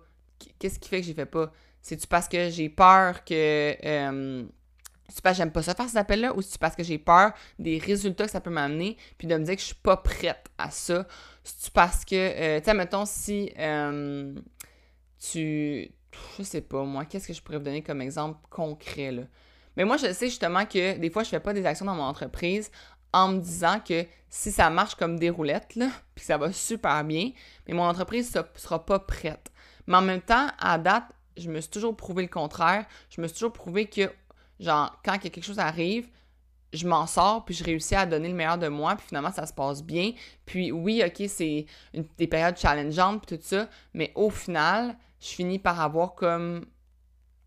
Qu'est-ce 0.59 0.79
qui 0.79 0.89
fait 0.89 1.01
que 1.01 1.07
j'ai 1.07 1.13
fait 1.13 1.25
pas? 1.25 1.51
C'est-tu 1.81 2.07
parce 2.07 2.27
que 2.27 2.49
j'ai 2.49 2.69
peur 2.69 3.23
que... 3.23 3.75
Euh, 3.85 4.43
c'est 5.07 5.21
parce 5.21 5.35
que 5.35 5.43
j'aime 5.43 5.51
pas 5.51 5.61
ça 5.61 5.75
faire 5.75 5.87
ces 5.87 5.97
appels-là 5.97 6.35
ou 6.35 6.41
c'est 6.41 6.59
parce 6.59 6.75
que 6.75 6.81
j'ai 6.81 6.97
peur 6.97 7.31
des 7.59 7.77
résultats 7.77 8.25
que 8.25 8.31
ça 8.31 8.41
peut 8.41 8.49
m'amener 8.49 8.97
puis 9.19 9.27
de 9.27 9.37
me 9.37 9.43
dire 9.43 9.55
que 9.55 9.61
je 9.61 9.67
suis 9.67 9.75
pas 9.75 9.97
prête 9.97 10.49
à 10.57 10.71
ça? 10.71 11.05
C'est-tu 11.43 11.71
parce 11.71 12.03
que, 12.05 12.15
euh, 12.15 12.59
tu 12.59 12.65
sais, 12.65 12.73
mettons, 12.73 13.05
si 13.05 13.51
tu... 15.19 15.91
Je 16.37 16.43
sais 16.43 16.61
pas, 16.61 16.83
moi, 16.83 17.03
qu'est-ce 17.05 17.27
que 17.27 17.33
je 17.33 17.41
pourrais 17.41 17.57
vous 17.57 17.65
donner 17.65 17.83
comme 17.83 18.01
exemple 18.01 18.39
concret, 18.49 19.11
là? 19.11 19.23
Mais 19.77 19.85
moi, 19.85 19.97
je 19.97 20.11
sais 20.13 20.27
justement 20.27 20.65
que 20.65 20.97
des 20.97 21.09
fois, 21.09 21.23
je 21.23 21.29
fais 21.29 21.39
pas 21.39 21.53
des 21.53 21.65
actions 21.65 21.85
dans 21.85 21.95
mon 21.95 22.03
entreprise 22.03 22.71
en 23.13 23.29
me 23.29 23.39
disant 23.39 23.79
que 23.79 24.05
si 24.29 24.51
ça 24.51 24.69
marche 24.69 24.95
comme 24.95 25.17
des 25.17 25.29
roulettes, 25.29 25.75
là, 25.75 25.89
puis 26.15 26.25
ça 26.25 26.37
va 26.37 26.51
super 26.51 27.03
bien, 27.03 27.31
mais 27.67 27.73
mon 27.73 27.83
entreprise 27.83 28.33
ne 28.35 28.41
sera 28.59 28.85
pas 28.85 28.99
prête. 28.99 29.51
Mais 29.87 29.95
en 29.95 30.01
même 30.01 30.21
temps, 30.21 30.47
à 30.59 30.77
date, 30.77 31.05
je 31.37 31.49
me 31.49 31.59
suis 31.61 31.69
toujours 31.69 31.95
prouvé 31.95 32.23
le 32.23 32.29
contraire. 32.29 32.85
Je 33.09 33.21
me 33.21 33.27
suis 33.27 33.35
toujours 33.35 33.53
prouvé 33.53 33.87
que, 33.87 34.11
genre, 34.59 34.99
quand 35.03 35.17
quelque 35.17 35.41
chose 35.41 35.59
arrive, 35.59 36.07
je 36.73 36.87
m'en 36.87 37.07
sors, 37.07 37.45
puis 37.45 37.55
je 37.55 37.63
réussis 37.63 37.95
à 37.95 38.05
donner 38.05 38.27
le 38.27 38.35
meilleur 38.35 38.57
de 38.57 38.67
moi, 38.67 38.95
puis 38.95 39.07
finalement, 39.07 39.31
ça 39.31 39.45
se 39.45 39.53
passe 39.53 39.83
bien. 39.83 40.11
Puis 40.45 40.71
oui, 40.71 41.03
OK, 41.05 41.27
c'est 41.27 41.65
des 42.17 42.27
périodes 42.27 42.57
challengeantes, 42.57 43.25
puis 43.25 43.37
tout 43.37 43.43
ça, 43.43 43.69
mais 43.93 44.11
au 44.15 44.29
final, 44.29 44.97
je 45.19 45.27
finis 45.27 45.59
par 45.59 45.79
avoir 45.79 46.15
comme 46.15 46.65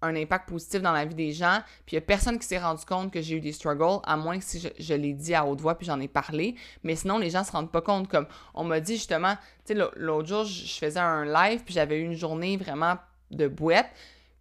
un 0.03 0.15
impact 0.17 0.49
positif 0.49 0.83
dans 0.83 0.93
la 0.93 1.05
vie 1.05 1.15
des 1.15 1.33
gens. 1.33 1.61
Puis 1.87 1.97
il 1.97 1.99
n'y 1.99 2.05
a 2.05 2.07
personne 2.07 2.39
qui 2.39 2.47
s'est 2.47 2.59
rendu 2.59 2.85
compte 2.85 3.13
que 3.13 3.21
j'ai 3.21 3.37
eu 3.37 3.41
des 3.41 3.53
struggles, 3.53 4.01
à 4.05 4.17
moins 4.17 4.39
que 4.39 4.45
si 4.45 4.61
je, 4.79 4.95
l'ai 4.95 5.13
dit 5.13 5.35
à 5.35 5.45
haute 5.45 5.61
voix 5.61 5.77
puis 5.77 5.87
j'en 5.87 6.01
ai 6.01 6.09
parlé. 6.09 6.55
Mais 6.85 6.97
sinon, 6.97 7.19
les 7.19 7.31
gens 7.31 7.45
se 7.45 7.53
rendent 7.53 7.73
pas 7.73 7.81
compte. 7.81 8.09
Comme 8.09 8.27
on 8.55 8.65
m'a 8.65 8.81
dit 8.81 8.95
justement, 8.95 9.35
tu 9.67 9.75
sais, 9.75 9.91
l'autre 9.97 10.29
jour, 10.29 10.45
je 10.45 10.79
faisais 10.79 11.01
un 11.01 11.25
live 11.25 11.63
puis 11.65 11.75
j'avais 11.75 11.99
eu 11.99 12.05
une 12.05 12.15
journée 12.15 12.57
vraiment 12.57 12.97
de 13.31 13.49
bouette. 13.49 13.91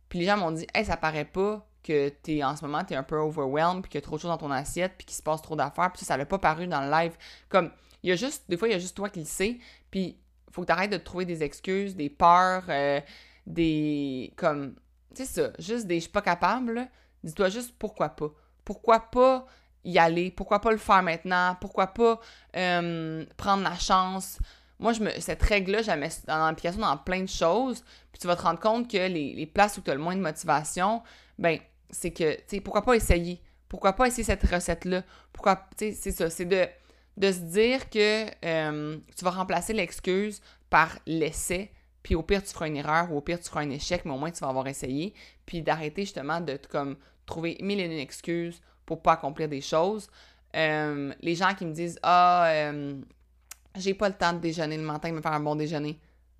Puis 0.09 0.19
les 0.19 0.25
gens 0.25 0.37
m'ont 0.37 0.51
dit, 0.51 0.67
hey, 0.73 0.85
ça 0.85 0.97
paraît 0.97 1.25
pas 1.25 1.65
que 1.83 2.11
es, 2.27 2.43
en 2.43 2.55
ce 2.55 2.65
moment, 2.65 2.83
tu 2.83 2.93
es 2.93 2.97
un 2.97 3.03
peu 3.03 3.17
overwhelmed 3.17 3.81
puis 3.81 3.91
qu'il 3.91 3.97
y 3.99 4.03
a 4.03 4.05
trop 4.05 4.17
de 4.17 4.21
choses 4.21 4.31
dans 4.31 4.37
ton 4.37 4.51
assiette 4.51 4.93
puis 4.97 5.05
qu'il 5.05 5.15
se 5.15 5.23
passe 5.23 5.41
trop 5.41 5.55
d'affaires. 5.55 5.91
Puis 5.91 6.05
ça, 6.05 6.17
l'a 6.17 6.25
pas 6.25 6.37
paru 6.39 6.67
dans 6.67 6.81
le 6.81 6.91
live. 6.91 7.13
Comme, 7.49 7.71
il 8.03 8.09
y 8.09 8.13
a 8.13 8.15
juste, 8.15 8.43
des 8.49 8.57
fois, 8.57 8.67
il 8.67 8.71
y 8.71 8.75
a 8.75 8.79
juste 8.79 8.95
toi 8.95 9.09
qui 9.09 9.19
le 9.19 9.25
sais. 9.25 9.57
Puis 9.89 10.17
faut 10.51 10.61
que 10.61 10.67
tu 10.67 10.73
arrêtes 10.73 10.91
de 10.91 10.97
trouver 10.97 11.25
des 11.25 11.43
excuses, 11.43 11.95
des 11.95 12.09
peurs, 12.09 12.63
euh, 12.69 12.99
des. 13.45 14.33
comme 14.35 14.75
c'est 15.13 15.25
ça, 15.25 15.51
juste 15.59 15.87
des 15.87 15.95
je 15.95 16.01
suis 16.01 16.11
pas 16.11 16.21
capable, 16.21 16.87
dis-toi 17.23 17.49
juste 17.49 17.73
pourquoi 17.77 18.09
pas. 18.09 18.29
Pourquoi 18.63 18.99
pas 18.99 19.45
y 19.83 19.97
aller? 19.97 20.31
Pourquoi 20.31 20.59
pas 20.59 20.71
le 20.71 20.77
faire 20.77 21.01
maintenant? 21.01 21.55
Pourquoi 21.61 21.87
pas 21.87 22.19
prendre 22.51 23.63
la 23.63 23.77
chance? 23.77 24.39
Moi, 24.79 24.93
je 24.93 25.01
me, 25.01 25.09
cette 25.19 25.41
règle-là, 25.41 25.81
je 25.81 25.87
la 25.87 25.95
mets 25.95 26.09
dans 26.27 26.45
l'application 26.45 26.81
dans 26.81 26.97
plein 26.97 27.21
de 27.21 27.29
choses. 27.29 27.83
Puis 28.11 28.19
tu 28.19 28.27
vas 28.27 28.35
te 28.35 28.43
rendre 28.43 28.59
compte 28.59 28.87
que 28.89 28.97
les, 28.97 29.33
les 29.33 29.45
places 29.47 29.77
où 29.77 29.81
tu 29.81 29.89
as 29.89 29.95
le 29.95 30.01
moins 30.01 30.15
de 30.15 30.21
motivation, 30.21 31.01
ben, 31.39 31.57
c'est 31.89 32.11
que, 32.11 32.35
tu 32.35 32.43
sais, 32.47 32.61
pourquoi 32.61 32.83
pas 32.83 32.95
essayer? 32.95 33.41
Pourquoi 33.69 33.93
pas 33.93 34.07
essayer 34.07 34.23
cette 34.23 34.43
recette-là? 34.43 35.03
Pourquoi, 35.33 35.55
tu 35.77 35.85
sais, 35.85 35.91
c'est 35.93 36.11
ça, 36.11 36.29
c'est 36.29 36.45
de, 36.45 36.67
de 37.17 37.31
se 37.31 37.39
dire 37.39 37.89
que 37.89 38.29
tu 39.15 39.25
vas 39.25 39.31
remplacer 39.31 39.73
l'excuse 39.73 40.41
par 40.69 40.99
l'essai 41.07 41.71
puis 42.07 42.15
au 42.15 42.23
pire, 42.23 42.41
tu 42.41 42.53
feras 42.53 42.67
une 42.67 42.77
erreur 42.77 43.11
ou 43.11 43.17
au 43.17 43.21
pire, 43.21 43.37
tu 43.37 43.49
feras 43.49 43.63
un 43.63 43.69
échec, 43.69 44.05
mais 44.05 44.11
au 44.11 44.17
moins, 44.17 44.31
tu 44.31 44.39
vas 44.39 44.47
avoir 44.47 44.65
essayé. 44.67 45.13
Puis 45.45 45.61
d'arrêter 45.61 46.03
justement 46.03 46.39
de 46.39 46.57
comme 46.69 46.95
trouver 47.25 47.57
mille 47.59 47.81
et 47.81 47.83
une 47.83 47.91
excuses 47.91 48.61
pour 48.85 49.01
pas 49.01 49.11
accomplir 49.11 49.49
des 49.49 49.59
choses. 49.59 50.07
Euh, 50.55 51.13
les 51.19 51.35
gens 51.35 51.53
qui 51.53 51.65
me 51.65 51.73
disent 51.73 51.99
Ah, 52.03 52.47
euh, 52.47 52.95
j'ai 53.75 53.93
pas 53.93 54.07
le 54.07 54.15
temps 54.15 54.31
de 54.31 54.37
déjeuner 54.39 54.77
le 54.77 54.83
matin, 54.83 55.09
de 55.09 55.15
me 55.15 55.21
faire 55.21 55.33
un 55.33 55.41
bon 55.41 55.57
déjeuner. 55.57 55.99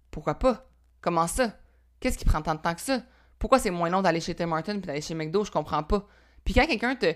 Pourquoi 0.10 0.36
pas? 0.36 0.70
Comment 1.02 1.28
ça? 1.28 1.52
Qu'est-ce 2.00 2.18
qui 2.18 2.24
prend 2.24 2.42
tant 2.42 2.56
de 2.56 2.62
temps 2.62 2.74
que 2.74 2.80
ça? 2.80 3.02
Pourquoi 3.38 3.60
c'est 3.60 3.70
moins 3.70 3.90
long 3.90 4.02
d'aller 4.02 4.22
chez 4.22 4.36
Tim 4.36 4.48
Martin 4.48 4.78
puis 4.78 4.88
d'aller 4.88 5.02
chez 5.02 5.16
McDo? 5.16 5.44
Je 5.44 5.52
comprends 5.52 5.84
pas. 5.84 6.08
Puis 6.46 6.54
quand 6.54 6.66
quelqu'un 6.66 6.96
te. 6.96 7.14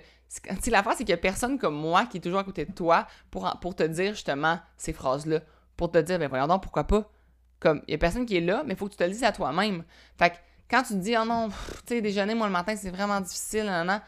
Tu 0.61 0.71
l'affaire, 0.71 0.91
c'est 0.91 1.05
qu'il 1.05 1.11
y 1.11 1.13
a 1.13 1.17
personne 1.17 1.57
comme 1.57 1.75
moi 1.75 2.05
qui 2.05 2.17
est 2.17 2.21
toujours 2.21 2.39
à 2.39 2.43
côté 2.43 2.65
de 2.65 2.73
toi 2.73 3.07
pour, 3.31 3.49
pour 3.61 3.77
te 3.77 3.83
dire 3.83 4.11
justement 4.11 4.59
ces 4.75 4.91
phrases-là. 4.91 5.39
Pour 5.77 5.89
te 5.89 5.99
dire, 5.99 6.19
ben 6.19 6.27
voyons 6.27 6.47
donc, 6.47 6.63
pourquoi 6.63 6.83
pas? 6.83 7.09
Comme, 7.61 7.81
il 7.87 7.91
y 7.91 7.95
a 7.95 7.97
personne 7.97 8.25
qui 8.25 8.35
est 8.35 8.41
là, 8.41 8.63
mais 8.65 8.73
il 8.73 8.77
faut 8.77 8.87
que 8.87 8.91
tu 8.91 8.97
te 8.97 9.03
le 9.03 9.11
dises 9.11 9.23
à 9.23 9.31
toi-même. 9.31 9.85
Fait 10.17 10.31
que 10.31 10.35
quand 10.69 10.83
tu 10.83 10.93
te 10.93 10.99
dis, 10.99 11.15
oh 11.17 11.23
non, 11.23 11.49
tu 11.49 11.55
sais, 11.87 12.01
déjeuner, 12.01 12.33
moi, 12.33 12.47
le 12.47 12.53
matin, 12.53 12.75
c'est 12.75 12.89
vraiment 12.89 13.21
difficile, 13.21 13.65
nan, 13.65 13.87
nan, 13.87 14.01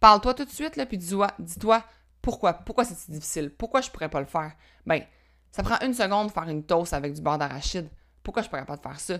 parle-toi 0.00 0.34
tout 0.34 0.44
de 0.44 0.50
suite, 0.50 0.76
là, 0.76 0.86
puis 0.86 0.98
dis-toi, 0.98 1.84
pourquoi? 2.22 2.54
Pourquoi 2.54 2.84
c'est 2.84 2.94
si 2.94 3.10
difficile? 3.10 3.50
Pourquoi 3.50 3.82
je 3.82 3.90
pourrais 3.90 4.08
pas 4.08 4.20
le 4.20 4.26
faire? 4.26 4.52
Ben, 4.86 5.02
ça 5.52 5.62
prend 5.62 5.76
une 5.84 5.94
seconde 5.94 6.28
de 6.28 6.32
faire 6.32 6.48
une 6.48 6.64
toast 6.64 6.92
avec 6.92 7.12
du 7.12 7.20
beurre 7.20 7.38
d'arachide. 7.38 7.88
Pourquoi 8.22 8.42
je 8.42 8.48
pourrais 8.48 8.64
pas 8.64 8.76
faire 8.76 9.00
ça? 9.00 9.18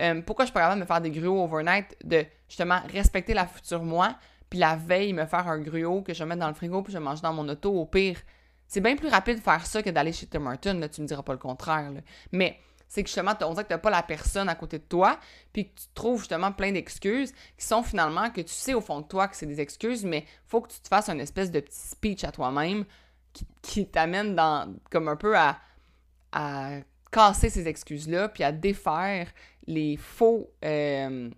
Euh, 0.00 0.22
pourquoi 0.22 0.46
je 0.46 0.52
pourrais 0.52 0.64
pas 0.64 0.76
me 0.76 0.84
faire 0.84 1.00
des 1.00 1.10
gruaux 1.10 1.44
overnight 1.44 1.96
de 2.02 2.24
justement 2.48 2.80
respecter 2.90 3.34
la 3.34 3.46
future 3.46 3.82
moi, 3.82 4.16
puis 4.48 4.58
la 4.58 4.76
veille, 4.76 5.12
me 5.12 5.26
faire 5.26 5.48
un 5.48 5.58
gruau 5.58 6.02
que 6.02 6.14
je 6.14 6.24
mettre 6.24 6.40
dans 6.40 6.48
le 6.48 6.54
frigo, 6.54 6.82
puis 6.82 6.92
je 6.92 6.98
mange 6.98 7.20
dans 7.20 7.32
mon 7.32 7.48
auto, 7.48 7.72
au 7.72 7.84
pire? 7.86 8.18
C'est 8.68 8.80
bien 8.80 8.96
plus 8.96 9.08
rapide 9.08 9.36
de 9.36 9.42
faire 9.42 9.66
ça 9.66 9.82
que 9.82 9.90
d'aller 9.90 10.12
chez 10.12 10.26
Tim 10.26 10.40
Martin, 10.40 10.74
là, 10.74 10.88
tu 10.88 11.02
me 11.02 11.06
diras 11.06 11.22
pas 11.22 11.32
le 11.32 11.38
contraire. 11.38 11.90
Mais 12.32 12.58
c'est 12.92 13.02
que 13.02 13.08
justement, 13.08 13.32
on 13.40 13.52
dirait 13.52 13.62
que 13.62 13.68
tu 13.68 13.72
n'as 13.72 13.78
pas 13.78 13.88
la 13.88 14.02
personne 14.02 14.50
à 14.50 14.54
côté 14.54 14.78
de 14.78 14.84
toi, 14.84 15.18
puis 15.54 15.70
que 15.70 15.80
tu 15.80 15.86
trouves 15.94 16.18
justement 16.18 16.52
plein 16.52 16.72
d'excuses 16.72 17.32
qui 17.56 17.64
sont 17.64 17.82
finalement 17.82 18.28
que 18.28 18.42
tu 18.42 18.52
sais 18.52 18.74
au 18.74 18.82
fond 18.82 19.00
de 19.00 19.06
toi 19.06 19.28
que 19.28 19.36
c'est 19.36 19.46
des 19.46 19.62
excuses, 19.62 20.04
mais 20.04 20.26
faut 20.46 20.60
que 20.60 20.70
tu 20.70 20.78
te 20.78 20.88
fasses 20.88 21.08
une 21.08 21.18
espèce 21.18 21.50
de 21.50 21.60
petit 21.60 21.74
speech 21.74 22.22
à 22.24 22.32
toi-même 22.32 22.84
qui, 23.62 23.88
t'amène 23.88 24.34
dans 24.34 24.76
comme 24.90 25.08
un 25.08 25.16
peu 25.16 25.34
à, 25.38 25.58
à 26.32 26.80
casser 27.10 27.48
ces 27.48 27.66
excuses-là, 27.66 28.28
puis 28.28 28.44
à 28.44 28.52
défaire 28.52 29.32
les 29.66 29.96
faux. 29.96 30.50
Euh, 30.62 31.30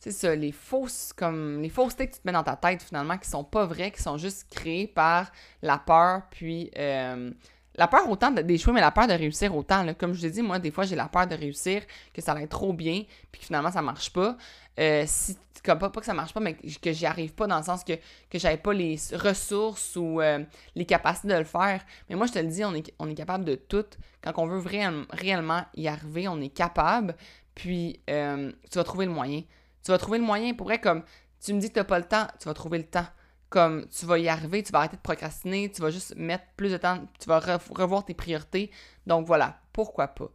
c'est 0.00 0.10
ça, 0.10 0.34
les 0.34 0.50
fausses, 0.50 1.12
comme 1.12 1.62
les 1.62 1.68
faussetés 1.68 2.08
que 2.08 2.14
tu 2.14 2.22
te 2.22 2.26
mets 2.26 2.32
dans 2.32 2.42
ta 2.42 2.56
tête 2.56 2.82
finalement, 2.82 3.18
qui 3.18 3.30
sont 3.30 3.44
pas 3.44 3.66
vraies, 3.66 3.92
qui 3.92 4.02
sont 4.02 4.18
juste 4.18 4.50
créées 4.50 4.88
par 4.88 5.30
la 5.62 5.78
peur, 5.78 6.22
puis 6.28 6.72
euh, 6.76 7.30
la 7.76 7.86
peur 7.86 8.08
autant 8.10 8.30
d'échouer, 8.30 8.72
mais 8.72 8.80
la 8.80 8.90
peur 8.90 9.06
de 9.06 9.12
réussir 9.12 9.54
autant. 9.54 9.82
Là. 9.82 9.94
Comme 9.94 10.12
je 10.12 10.22
l'ai 10.22 10.30
dit, 10.30 10.42
moi, 10.42 10.58
des 10.58 10.70
fois, 10.70 10.84
j'ai 10.84 10.96
la 10.96 11.08
peur 11.08 11.26
de 11.26 11.34
réussir, 11.34 11.82
que 12.12 12.20
ça 12.20 12.32
allait 12.32 12.46
trop 12.46 12.72
bien, 12.72 13.04
puis 13.30 13.40
que 13.40 13.46
finalement, 13.46 13.70
ça 13.70 13.82
marche 13.82 14.12
pas. 14.12 14.36
Euh, 14.78 15.04
si, 15.06 15.36
comme 15.64 15.78
pas, 15.78 15.90
pas 15.90 16.00
que 16.00 16.06
ça 16.06 16.14
marche 16.14 16.32
pas, 16.32 16.40
mais 16.40 16.54
que 16.54 16.92
j'y 16.92 17.06
arrive 17.06 17.34
pas 17.34 17.46
dans 17.46 17.58
le 17.58 17.62
sens 17.62 17.84
que, 17.84 17.92
que 18.30 18.38
j'avais 18.38 18.56
pas 18.56 18.72
les 18.72 18.96
ressources 19.12 19.94
ou 19.96 20.20
euh, 20.20 20.42
les 20.74 20.84
capacités 20.84 21.28
de 21.28 21.34
le 21.34 21.44
faire. 21.44 21.84
Mais 22.08 22.16
moi, 22.16 22.26
je 22.26 22.32
te 22.32 22.38
le 22.38 22.48
dis, 22.48 22.64
on 22.64 22.74
est, 22.74 23.14
capable 23.14 23.44
de 23.44 23.54
tout. 23.54 23.86
Quand 24.22 24.32
on 24.36 24.46
veut 24.46 24.62
réellement 25.10 25.64
y 25.74 25.86
arriver, 25.88 26.28
on 26.28 26.40
est 26.40 26.48
capable. 26.48 27.14
Puis, 27.54 28.00
tu 28.06 28.78
vas 28.78 28.84
trouver 28.84 29.06
le 29.06 29.12
moyen. 29.12 29.42
Tu 29.84 29.90
vas 29.90 29.98
trouver 29.98 30.18
le 30.18 30.24
moyen. 30.24 30.54
Pour 30.54 30.66
vrai, 30.66 30.80
comme 30.80 31.02
tu 31.40 31.54
me 31.54 31.60
dis 31.60 31.68
que 31.68 31.74
tu 31.74 31.78
n'as 31.80 31.84
pas 31.84 31.98
le 31.98 32.04
temps, 32.04 32.26
tu 32.38 32.48
vas 32.48 32.54
trouver 32.54 32.78
le 32.78 32.84
temps. 32.84 33.06
Comme 33.50 33.86
tu 33.88 34.06
vas 34.06 34.18
y 34.18 34.28
arriver, 34.28 34.62
tu 34.62 34.72
vas 34.72 34.78
arrêter 34.78 34.96
de 34.96 35.02
procrastiner, 35.02 35.70
tu 35.70 35.82
vas 35.82 35.90
juste 35.90 36.14
mettre 36.16 36.44
plus 36.56 36.70
de 36.70 36.76
temps, 36.76 37.00
tu 37.18 37.28
vas 37.28 37.40
revoir 37.70 38.04
tes 38.04 38.14
priorités. 38.14 38.70
Donc 39.06 39.26
voilà, 39.26 39.60
pourquoi 39.72 40.08
pas? 40.08 40.30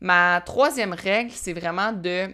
Ma 0.00 0.40
troisième 0.40 0.92
règle, 0.92 1.32
c'est 1.32 1.52
vraiment 1.52 1.92
de, 1.92 2.28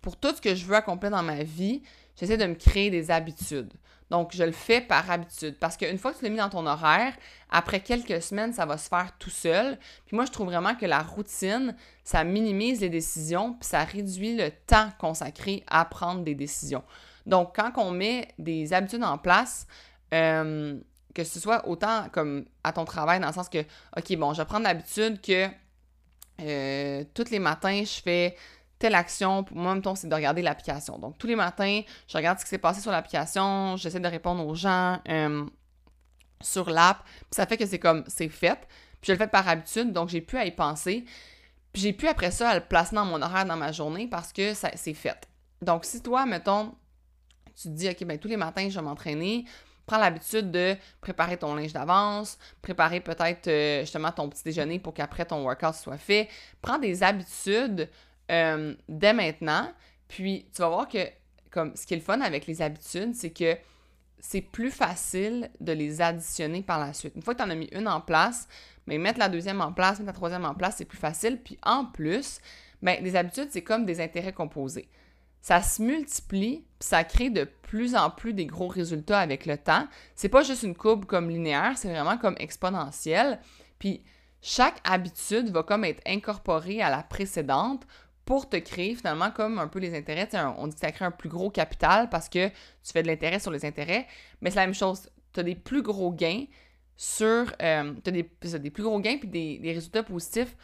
pour 0.00 0.16
tout 0.16 0.34
ce 0.34 0.40
que 0.40 0.54
je 0.54 0.64
veux 0.64 0.74
accomplir 0.74 1.10
dans 1.10 1.22
ma 1.22 1.42
vie, 1.44 1.82
j'essaie 2.18 2.36
de 2.36 2.46
me 2.46 2.54
créer 2.54 2.90
des 2.90 3.10
habitudes. 3.10 3.72
Donc, 4.10 4.32
je 4.34 4.44
le 4.44 4.52
fais 4.52 4.80
par 4.80 5.10
habitude. 5.10 5.58
Parce 5.58 5.76
qu'une 5.76 5.98
fois 5.98 6.12
que 6.12 6.18
tu 6.18 6.24
l'as 6.24 6.30
mis 6.30 6.36
dans 6.36 6.50
ton 6.50 6.66
horaire, 6.66 7.14
après 7.50 7.80
quelques 7.80 8.22
semaines, 8.22 8.52
ça 8.52 8.66
va 8.66 8.76
se 8.78 8.88
faire 8.88 9.12
tout 9.18 9.30
seul. 9.30 9.78
Puis 10.06 10.14
moi, 10.14 10.24
je 10.26 10.30
trouve 10.30 10.46
vraiment 10.46 10.74
que 10.74 10.86
la 10.86 11.00
routine, 11.00 11.74
ça 12.04 12.22
minimise 12.22 12.80
les 12.80 12.90
décisions, 12.90 13.54
puis 13.54 13.68
ça 13.68 13.82
réduit 13.82 14.36
le 14.36 14.50
temps 14.66 14.90
consacré 14.98 15.64
à 15.66 15.84
prendre 15.84 16.22
des 16.22 16.34
décisions. 16.34 16.84
Donc, 17.26 17.54
quand 17.56 17.72
on 17.76 17.90
met 17.90 18.28
des 18.38 18.72
habitudes 18.72 19.04
en 19.04 19.18
place, 19.18 19.66
euh, 20.12 20.78
que 21.14 21.24
ce 21.24 21.40
soit 21.40 21.66
autant 21.68 22.08
comme 22.12 22.44
à 22.62 22.72
ton 22.72 22.84
travail, 22.84 23.20
dans 23.20 23.28
le 23.28 23.32
sens 23.32 23.48
que, 23.48 23.64
OK, 23.96 24.16
bon, 24.16 24.32
je 24.32 24.42
vais 24.42 24.46
prendre 24.46 24.64
l'habitude 24.64 25.20
que 25.20 25.48
euh, 26.40 27.04
tous 27.14 27.30
les 27.30 27.38
matins, 27.38 27.82
je 27.84 28.02
fais 28.02 28.36
telle 28.78 28.94
action, 28.94 29.44
pour 29.44 29.56
moi, 29.56 29.76
c'est 29.94 30.08
de 30.08 30.14
regarder 30.14 30.42
l'application. 30.42 30.98
Donc, 30.98 31.16
tous 31.16 31.26
les 31.26 31.36
matins, 31.36 31.80
je 32.08 32.16
regarde 32.16 32.38
ce 32.38 32.44
qui 32.44 32.50
s'est 32.50 32.58
passé 32.58 32.80
sur 32.80 32.90
l'application, 32.90 33.76
j'essaie 33.76 34.00
de 34.00 34.08
répondre 34.08 34.44
aux 34.46 34.54
gens 34.54 35.00
euh, 35.08 35.46
sur 36.40 36.68
l'app, 36.68 36.98
puis 37.04 37.28
ça 37.30 37.46
fait 37.46 37.56
que 37.56 37.66
c'est 37.66 37.78
comme, 37.78 38.04
c'est 38.08 38.28
fait. 38.28 38.58
Puis 39.00 39.08
je 39.08 39.12
le 39.12 39.18
fais 39.18 39.28
par 39.28 39.48
habitude, 39.48 39.92
donc 39.92 40.08
j'ai 40.08 40.20
pu 40.20 40.36
à 40.36 40.44
y 40.44 40.50
penser. 40.50 41.04
Puis 41.72 41.82
j'ai 41.82 41.92
pu 41.92 42.08
après 42.08 42.30
ça 42.30 42.50
à 42.50 42.54
le 42.54 42.60
placer 42.60 42.94
dans 42.94 43.04
mon 43.04 43.20
horaire 43.20 43.44
dans 43.44 43.56
ma 43.56 43.72
journée 43.72 44.06
parce 44.06 44.32
que 44.32 44.54
c'est 44.54 44.94
fait. 44.94 45.28
Donc, 45.60 45.84
si 45.84 46.02
toi, 46.02 46.26
mettons, 46.26 46.74
tu 47.56 47.68
te 47.68 47.74
dis, 47.74 47.88
OK, 47.88 48.04
ben 48.04 48.18
tous 48.18 48.28
les 48.28 48.36
matins, 48.36 48.68
je 48.68 48.74
vais 48.74 48.84
m'entraîner, 48.84 49.44
prends 49.86 49.98
l'habitude 49.98 50.50
de 50.50 50.76
préparer 51.00 51.36
ton 51.36 51.54
linge 51.54 51.72
d'avance, 51.72 52.38
préparer 52.62 53.00
peut-être 53.00 53.48
euh, 53.48 53.80
justement 53.80 54.12
ton 54.12 54.28
petit 54.28 54.44
déjeuner 54.44 54.78
pour 54.78 54.94
qu'après 54.94 55.24
ton 55.24 55.42
workout 55.42 55.74
soit 55.74 55.98
fait. 55.98 56.28
Prends 56.62 56.78
des 56.78 57.02
habitudes 57.02 57.88
euh, 58.30 58.74
dès 58.88 59.12
maintenant. 59.12 59.70
Puis 60.08 60.46
tu 60.54 60.62
vas 60.62 60.68
voir 60.68 60.88
que, 60.88 61.06
comme 61.50 61.74
ce 61.76 61.86
qui 61.86 61.94
est 61.94 61.98
le 61.98 62.02
fun 62.02 62.20
avec 62.20 62.46
les 62.46 62.62
habitudes, 62.62 63.14
c'est 63.14 63.30
que 63.30 63.56
c'est 64.18 64.40
plus 64.40 64.70
facile 64.70 65.50
de 65.60 65.72
les 65.72 66.00
additionner 66.00 66.62
par 66.62 66.80
la 66.80 66.94
suite. 66.94 67.12
Une 67.14 67.22
fois 67.22 67.34
que 67.34 67.42
tu 67.42 67.46
en 67.46 67.50
as 67.50 67.54
mis 67.54 67.68
une 67.72 67.88
en 67.88 68.00
place, 68.00 68.48
mais 68.86 68.96
mettre 68.96 69.18
la 69.18 69.28
deuxième 69.28 69.60
en 69.60 69.72
place, 69.72 69.98
mettre 69.98 70.06
la 70.06 70.12
troisième 70.14 70.44
en 70.46 70.54
place, 70.54 70.76
c'est 70.78 70.86
plus 70.86 70.98
facile. 70.98 71.38
Puis 71.42 71.58
en 71.62 71.84
plus, 71.84 72.40
ben, 72.80 73.02
les 73.02 73.16
habitudes, 73.16 73.48
c'est 73.50 73.62
comme 73.62 73.84
des 73.84 74.00
intérêts 74.00 74.32
composés. 74.32 74.88
Ça 75.44 75.60
se 75.60 75.82
multiplie, 75.82 76.64
puis 76.78 76.88
ça 76.88 77.04
crée 77.04 77.28
de 77.28 77.44
plus 77.44 77.94
en 77.96 78.08
plus 78.08 78.32
des 78.32 78.46
gros 78.46 78.66
résultats 78.66 79.20
avec 79.20 79.44
le 79.44 79.58
temps. 79.58 79.86
C'est 80.14 80.30
pas 80.30 80.42
juste 80.42 80.62
une 80.62 80.74
courbe 80.74 81.04
comme 81.04 81.28
linéaire, 81.28 81.74
c'est 81.76 81.90
vraiment 81.90 82.16
comme 82.16 82.34
exponentielle. 82.38 83.38
Puis 83.78 84.02
chaque 84.40 84.80
habitude 84.84 85.50
va 85.50 85.62
comme 85.62 85.84
être 85.84 86.00
incorporée 86.06 86.80
à 86.80 86.88
la 86.88 87.02
précédente 87.02 87.82
pour 88.24 88.48
te 88.48 88.56
créer 88.56 88.94
finalement 88.94 89.30
comme 89.30 89.58
un 89.58 89.68
peu 89.68 89.80
les 89.80 89.94
intérêts. 89.94 90.30
on 90.56 90.66
dit 90.66 90.76
que 90.76 90.80
ça 90.80 90.92
crée 90.92 91.04
un 91.04 91.10
plus 91.10 91.28
gros 91.28 91.50
capital 91.50 92.08
parce 92.08 92.30
que 92.30 92.48
tu 92.48 92.92
fais 92.94 93.02
de 93.02 93.08
l'intérêt 93.08 93.38
sur 93.38 93.50
les 93.50 93.66
intérêts, 93.66 94.06
mais 94.40 94.48
c'est 94.48 94.60
la 94.60 94.66
même 94.66 94.74
chose. 94.74 95.10
Tu 95.34 95.40
as 95.40 95.42
des 95.42 95.56
plus 95.56 95.82
gros 95.82 96.10
gains 96.10 96.46
sur. 96.96 97.52
Euh, 97.60 97.92
tu 98.02 98.08
as 98.08 98.58
des, 98.58 98.70
plus 98.70 98.82
gros 98.82 98.98
gains 98.98 99.18
puis 99.18 99.28
des, 99.28 99.58
des 99.58 99.72
résultats 99.74 100.04
positifs 100.04 100.56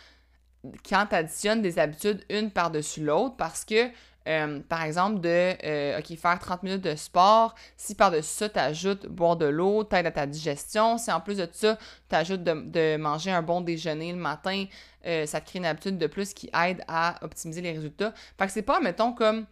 quand 0.88 1.06
tu 1.06 1.14
additionnes 1.14 1.60
des 1.60 1.78
habitudes 1.78 2.24
une 2.30 2.50
par-dessus 2.50 3.04
l'autre 3.04 3.36
parce 3.36 3.66
que 3.66 3.90
euh, 4.30 4.60
par 4.68 4.82
exemple, 4.82 5.20
de 5.20 5.56
euh, 5.64 6.00
faire 6.02 6.38
30 6.38 6.62
minutes 6.62 6.82
de 6.82 6.94
sport. 6.94 7.54
Si 7.76 7.94
par-dessus 7.94 8.28
ça, 8.28 8.48
tu 8.48 8.58
ajoutes 8.58 9.06
boire 9.06 9.36
de 9.36 9.46
l'eau, 9.46 9.82
t'aides 9.82 10.06
à 10.06 10.12
ta 10.12 10.26
digestion. 10.26 10.98
Si 10.98 11.10
en 11.10 11.20
plus 11.20 11.38
de 11.38 11.48
ça, 11.52 11.76
tu 12.08 12.14
ajoutes 12.14 12.44
de, 12.44 12.96
manger 12.96 13.32
un 13.32 13.42
bon 13.42 13.60
déjeuner 13.60 14.12
le 14.12 14.18
matin, 14.18 14.66
euh, 15.06 15.26
ça 15.26 15.40
te 15.40 15.48
crée 15.48 15.58
une 15.58 15.66
habitude 15.66 15.98
de 15.98 16.06
plus 16.06 16.32
qui 16.32 16.48
aide 16.54 16.82
à 16.86 17.16
optimiser 17.22 17.60
les 17.60 17.72
résultats. 17.72 18.12
Fait 18.38 18.46
que 18.46 18.52
c'est 18.52 18.62
pas, 18.62 18.78
mettons, 18.80 19.12
comme 19.12 19.46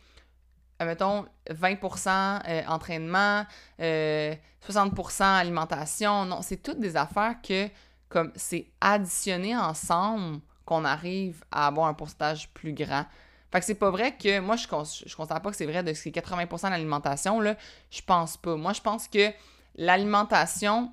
mettons 0.80 1.26
20% 1.50 2.68
entraînement, 2.68 3.44
60% 3.80 5.22
alimentation. 5.22 6.24
Non, 6.24 6.40
c'est 6.40 6.62
toutes 6.62 6.78
des 6.78 6.96
affaires 6.96 7.34
que, 7.42 7.68
comme 8.08 8.30
c'est 8.36 8.66
additionné 8.80 9.56
ensemble 9.56 10.40
qu'on 10.64 10.84
arrive 10.84 11.42
à 11.50 11.66
avoir 11.66 11.88
un 11.88 11.94
pourcentage 11.94 12.48
plus 12.52 12.74
grand. 12.74 13.06
Fait 13.50 13.60
que 13.60 13.66
c'est 13.66 13.74
pas 13.74 13.90
vrai 13.90 14.16
que 14.16 14.40
moi, 14.40 14.56
je, 14.56 14.64
je 14.64 15.16
considère 15.16 15.40
pas 15.40 15.50
que 15.50 15.56
c'est 15.56 15.66
vrai 15.66 15.82
de 15.82 15.92
ces 15.94 16.10
80% 16.10 16.66
de 16.66 16.70
l'alimentation, 16.70 17.40
là. 17.40 17.56
Je 17.90 18.02
pense 18.02 18.36
pas. 18.36 18.56
Moi, 18.56 18.72
je 18.74 18.80
pense 18.80 19.08
que 19.08 19.30
l'alimentation 19.76 20.92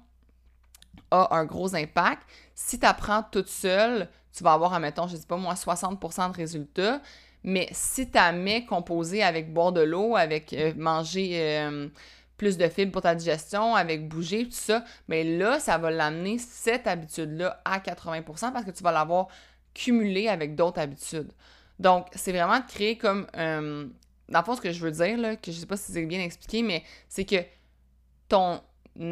a 1.11 1.35
un 1.35 1.45
gros 1.45 1.75
impact. 1.75 2.23
Si 2.53 2.79
tu 2.79 2.85
apprends 2.85 3.23
toute 3.23 3.49
seule, 3.49 4.09
tu 4.35 4.43
vas 4.43 4.53
avoir, 4.53 4.73
admettons, 4.73 5.07
je 5.07 5.17
sais 5.17 5.27
pas 5.27 5.37
moi, 5.37 5.53
60% 5.53 6.31
de 6.31 6.35
résultats. 6.35 7.01
Mais 7.43 7.67
si 7.71 8.09
tu 8.09 8.19
mets 8.33 8.65
composé 8.65 9.21
avec 9.21 9.53
boire 9.53 9.71
de 9.71 9.81
l'eau, 9.81 10.15
avec 10.15 10.51
euh, 10.53 10.73
manger 10.75 11.39
euh, 11.39 11.87
plus 12.37 12.57
de 12.57 12.67
fibres 12.67 12.91
pour 12.91 13.01
ta 13.03 13.13
digestion, 13.15 13.75
avec 13.75 14.07
bouger, 14.07 14.45
tout 14.45 14.51
ça, 14.51 14.83
mais 15.07 15.23
là, 15.23 15.59
ça 15.59 15.77
va 15.77 15.91
l'amener, 15.91 16.37
cette 16.39 16.87
habitude-là, 16.87 17.61
à 17.63 17.79
80% 17.79 18.51
parce 18.51 18.65
que 18.65 18.71
tu 18.71 18.81
vas 18.81 18.91
l'avoir 18.91 19.27
cumulé 19.73 20.27
avec 20.27 20.55
d'autres 20.55 20.79
habitudes. 20.79 21.31
Donc, 21.79 22.07
c'est 22.13 22.31
vraiment 22.31 22.59
de 22.59 22.65
créer 22.65 22.97
comme. 22.97 23.27
Euh, 23.35 23.87
dans 24.29 24.39
le 24.39 24.45
fond, 24.45 24.55
ce 24.55 24.61
que 24.61 24.71
je 24.71 24.79
veux 24.79 24.91
dire, 24.91 25.17
là, 25.17 25.35
que 25.35 25.51
je 25.51 25.59
sais 25.59 25.65
pas 25.65 25.77
si 25.77 25.91
c'est 25.91 26.05
bien 26.05 26.19
expliqué, 26.19 26.63
mais 26.63 26.83
c'est 27.07 27.25
que 27.25 27.43
ton 28.27 28.61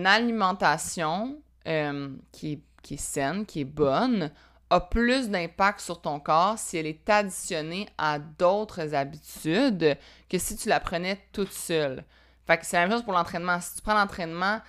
alimentation 0.05 1.39
euh, 1.67 2.09
qui, 2.31 2.53
est, 2.53 2.61
qui 2.81 2.95
est 2.95 2.97
saine, 2.97 3.45
qui 3.45 3.61
est 3.61 3.65
bonne, 3.65 4.31
a 4.69 4.79
plus 4.79 5.29
d'impact 5.29 5.81
sur 5.81 6.01
ton 6.01 6.19
corps 6.19 6.57
si 6.57 6.77
elle 6.77 6.87
est 6.87 7.07
additionnée 7.07 7.87
à 7.97 8.17
d'autres 8.17 8.95
habitudes 8.95 9.97
que 10.29 10.37
si 10.39 10.55
tu 10.55 10.67
la 10.67 10.79
prenais 10.79 11.19
toute 11.31 11.51
seule. 11.51 12.03
Fait 12.47 12.57
que 12.57 12.65
c'est 12.65 12.77
la 12.77 12.87
même 12.87 12.91
chose 12.91 13.03
pour 13.03 13.13
l'entraînement. 13.13 13.59
Si 13.61 13.75
tu 13.75 13.81
prends 13.81 13.93
l'entraînement 13.93 14.61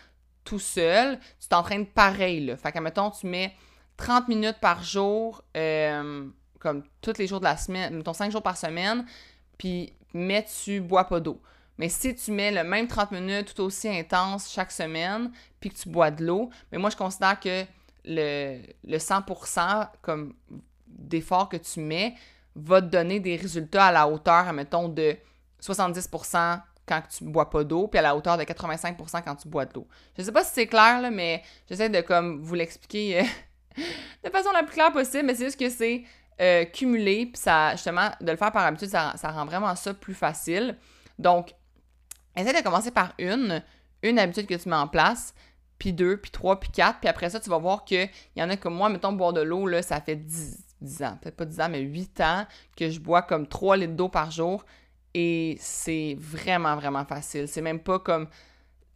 tout 0.44 0.58
seul, 0.58 1.18
tu 1.40 1.48
t'entraînes 1.48 1.86
pareil. 1.86 2.44
Là. 2.44 2.56
Fait 2.56 2.70
que, 2.70 2.78
mettons, 2.78 3.10
tu 3.10 3.26
mets 3.26 3.56
30 3.96 4.28
minutes 4.28 4.58
par 4.60 4.82
jour 4.82 5.42
euh, 5.56 6.28
comme 6.64 6.83
tous 7.02 7.18
les 7.18 7.26
jours 7.26 7.38
de 7.38 7.44
la 7.44 7.56
semaine, 7.56 7.94
mettons 7.94 8.14
5 8.14 8.33
jours 8.33 8.42
par 8.42 8.56
semaine, 8.56 9.04
puis 9.59 9.92
mais 10.14 10.44
tu 10.44 10.80
bois 10.80 11.04
pas 11.04 11.21
d'eau. 11.21 11.40
Mais 11.76 11.88
si 11.88 12.14
tu 12.14 12.33
mets 12.33 12.50
le 12.50 12.64
même 12.64 12.88
30 12.88 13.12
minutes 13.12 13.54
tout 13.54 13.62
aussi 13.62 13.88
intense 13.88 14.50
chaque 14.50 14.73
semaine, 14.73 15.30
puis 15.61 15.71
que 15.71 15.76
tu 15.76 15.88
bois 15.88 16.11
de 16.11 16.25
l'eau, 16.25 16.50
mais 16.73 16.78
moi 16.78 16.88
je 16.88 16.97
considère 16.97 17.38
que 17.38 17.64
le, 18.04 18.61
le 18.85 18.97
100% 18.97 19.88
comme 20.00 20.35
d'effort 20.87 21.49
que 21.49 21.56
tu 21.56 21.80
mets 21.80 22.14
va 22.56 22.80
te 22.80 22.87
donner 22.87 23.21
des 23.21 23.37
résultats 23.37 23.87
à 23.87 23.92
la 23.92 24.09
hauteur, 24.09 24.49
admettons, 24.49 24.88
de 24.88 25.16
70% 25.61 26.61
quand 26.87 27.02
tu 27.09 27.25
bois 27.25 27.50
pas 27.50 27.64
d'eau, 27.64 27.88
puis 27.88 27.99
à 27.99 28.02
la 28.02 28.16
hauteur 28.16 28.38
de 28.38 28.44
85% 28.44 29.23
quand 29.23 29.37
tu 29.37 29.49
bois 29.49 29.66
de 29.66 29.75
l'eau. 29.75 29.87
Je 30.16 30.23
sais 30.23 30.33
pas 30.33 30.44
si 30.44 30.52
c'est 30.54 30.66
clair, 30.66 31.00
là, 31.00 31.11
mais 31.11 31.42
j'essaie 31.68 31.88
de 31.88 32.00
comme 32.00 32.40
vous 32.40 32.54
l'expliquer 32.54 33.21
euh, 33.21 33.25
de 34.25 34.30
façon 34.30 34.52
la 34.52 34.62
plus 34.62 34.75
claire 34.75 34.92
possible, 34.92 35.25
mais 35.25 35.35
c'est 35.35 35.47
juste 35.47 35.59
que 35.59 35.68
c'est 35.68 36.04
euh, 36.41 36.64
cumulé, 36.64 37.26
puis 37.26 37.41
ça, 37.41 37.73
justement, 37.73 38.11
de 38.21 38.31
le 38.31 38.37
faire 38.37 38.53
par 38.53 38.64
habitude, 38.64 38.88
ça, 38.88 39.12
ça 39.17 39.31
rend 39.31 39.45
vraiment 39.45 39.75
ça 39.76 39.95
plus 39.95 40.14
facile. 40.14 40.76
Donc, 41.19 41.55
essaie 42.37 42.53
de 42.53 42.62
commencer 42.64 42.91
par 42.91 43.14
une, 43.19 43.62
une 44.03 44.19
habitude 44.19 44.47
que 44.47 44.55
tu 44.55 44.69
mets 44.69 44.76
en 44.76 44.88
place, 44.88 45.35
puis 45.79 45.93
deux, 45.93 46.17
puis 46.17 46.31
trois, 46.31 46.59
puis 46.59 46.71
quatre, 46.71 47.00
puis 47.00 47.09
après 47.09 47.31
ça, 47.31 47.41
tu 47.41 47.50
vas 47.50 47.59
voir 47.59 47.85
qu'il 47.85 48.09
y 48.37 48.43
en 48.43 48.50
a 48.50 48.57
comme 48.57 48.75
moi, 48.75 48.88
mettons, 48.88 49.12
boire 49.12 49.33
de 49.33 49.41
l'eau, 49.41 49.67
là, 49.67 49.83
ça 49.83 50.00
fait 50.00 50.17
10, 50.17 50.64
10 50.81 51.03
ans, 51.03 51.19
peut-être 51.21 51.37
pas 51.37 51.45
10 51.45 51.61
ans, 51.61 51.69
mais 51.71 51.81
8 51.81 52.21
ans 52.21 52.47
que 52.76 52.91
je 52.91 53.00
bois 53.00 53.23
comme 53.23 53.47
3 53.47 53.76
litres 53.76 53.95
d'eau 53.95 54.09
par 54.09 54.31
jour, 54.31 54.64
et 55.14 55.57
c'est 55.61 56.17
vraiment, 56.19 56.75
vraiment 56.75 57.05
facile. 57.05 57.47
C'est 57.47 57.62
même 57.62 57.79
pas 57.79 58.00
comme 58.00 58.29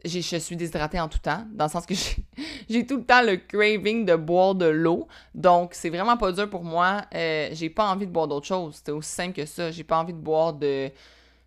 je 0.05 0.39
suis 0.39 0.57
déshydratée 0.57 1.01
en 1.01 1.09
tout 1.09 1.19
temps, 1.19 1.45
dans 1.53 1.65
le 1.65 1.71
sens 1.71 1.85
que 1.85 1.95
j'ai 2.69 2.87
tout 2.87 2.99
le 2.99 3.05
temps 3.05 3.23
le 3.23 3.37
craving 3.37 4.05
de 4.05 4.15
boire 4.15 4.55
de 4.55 4.67
l'eau. 4.67 5.09
Donc, 5.35 5.75
c'est 5.75 5.91
vraiment 5.91 6.17
pas 6.17 6.31
dur 6.33 6.49
pour 6.49 6.63
moi. 6.63 7.03
Euh, 7.15 7.49
j'ai 7.53 7.71
pas 7.71 7.87
envie 7.91 8.07
de 8.07 8.13
boire 8.13 8.29
d'autre 8.29 8.47
chose. 8.47 8.81
C'est 8.85 8.93
aussi 8.93 9.11
simple 9.11 9.35
que 9.35 9.47
ça. 9.47 9.71
J'ai 9.71 9.85
pas 9.85 9.99
envie 9.99 10.13
de 10.13 10.19
boire 10.19 10.53
de, 10.53 10.91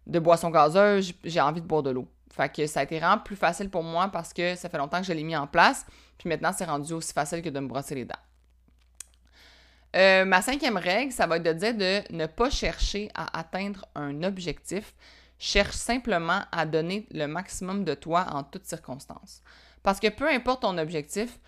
de 0.06 0.20
boisson 0.20 0.50
gazeuse. 0.50 1.14
J'ai 1.24 1.42
envie 1.42 1.62
de 1.62 1.68
boire 1.68 1.84
de 1.84 1.92
l'eau. 1.92 2.08
Fait 2.32 2.54
que 2.54 2.66
ça 2.68 2.82
a 2.82 2.84
été 2.84 2.98
vraiment 3.00 3.18
plus 3.18 3.36
facile 3.36 3.70
pour 3.70 3.84
moi 3.84 4.10
parce 4.10 4.34
que 4.34 4.56
ça 4.56 4.70
fait 4.70 4.78
longtemps 4.78 5.00
que 5.00 5.08
je 5.08 5.14
l'ai 5.14 5.24
mis 5.24 5.36
en 5.36 5.48
place. 5.48 5.86
Puis 6.18 6.30
maintenant, 6.30 6.52
c'est 6.56 6.66
rendu 6.66 6.94
aussi 6.94 7.14
facile 7.14 7.42
que 7.42 7.50
de 7.50 7.60
me 7.60 7.68
brosser 7.68 7.96
les 7.96 8.06
dents. 8.06 8.16
Euh, 9.96 10.24
ma 10.24 10.42
cinquième 10.42 10.78
règle, 10.78 11.12
ça 11.12 11.28
va 11.28 11.38
être 11.38 11.44
de 11.44 11.54
dire 11.54 11.76
de 11.76 12.02
ne 12.14 12.26
pas 12.26 12.50
chercher 12.50 13.10
à 13.14 13.38
atteindre 13.38 13.86
un 13.96 14.24
objectif. 14.24 14.94
Cherche 15.44 15.76
simplement 15.76 16.44
à 16.52 16.68
donner 16.68 17.08
le 17.10 17.26
maximum 17.26 17.84
de 17.84 17.96
toi 17.96 18.28
en 18.32 18.44
toutes 18.44 18.68
circonstances. 18.68 19.42
Parce 19.82 20.00
que 20.00 20.08
peu 20.08 20.30
importe 20.30 20.62
ton 20.62 20.78
objectif, 20.78 21.40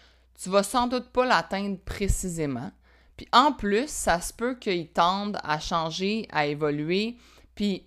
tu 0.41 0.49
vas 0.49 0.63
sans 0.63 0.87
doute 0.87 1.09
pas 1.09 1.27
l'atteindre 1.27 1.77
précisément. 1.77 2.71
Puis 3.17 3.27
en 3.31 3.51
plus, 3.51 3.87
ça 3.87 4.19
se 4.19 4.33
peut 4.33 4.55
qu'il 4.55 4.89
tende 4.89 5.37
à 5.43 5.59
changer, 5.59 6.27
à 6.31 6.47
évoluer. 6.47 7.17
Puis, 7.53 7.85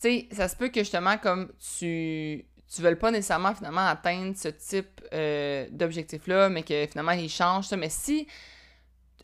tu 0.00 0.08
sais, 0.08 0.28
ça 0.32 0.48
se 0.48 0.56
peut 0.56 0.70
que 0.70 0.80
justement, 0.80 1.18
comme 1.18 1.52
tu 1.78 2.44
tu 2.74 2.82
veux 2.82 2.96
pas 2.96 3.12
nécessairement 3.12 3.54
finalement 3.54 3.86
atteindre 3.86 4.36
ce 4.36 4.48
type 4.48 5.00
euh, 5.12 5.68
d'objectif-là, 5.70 6.48
mais 6.48 6.64
que 6.64 6.84
finalement 6.86 7.12
il 7.12 7.30
change 7.30 7.66
ça. 7.66 7.76
Mais 7.76 7.90
si 7.90 8.26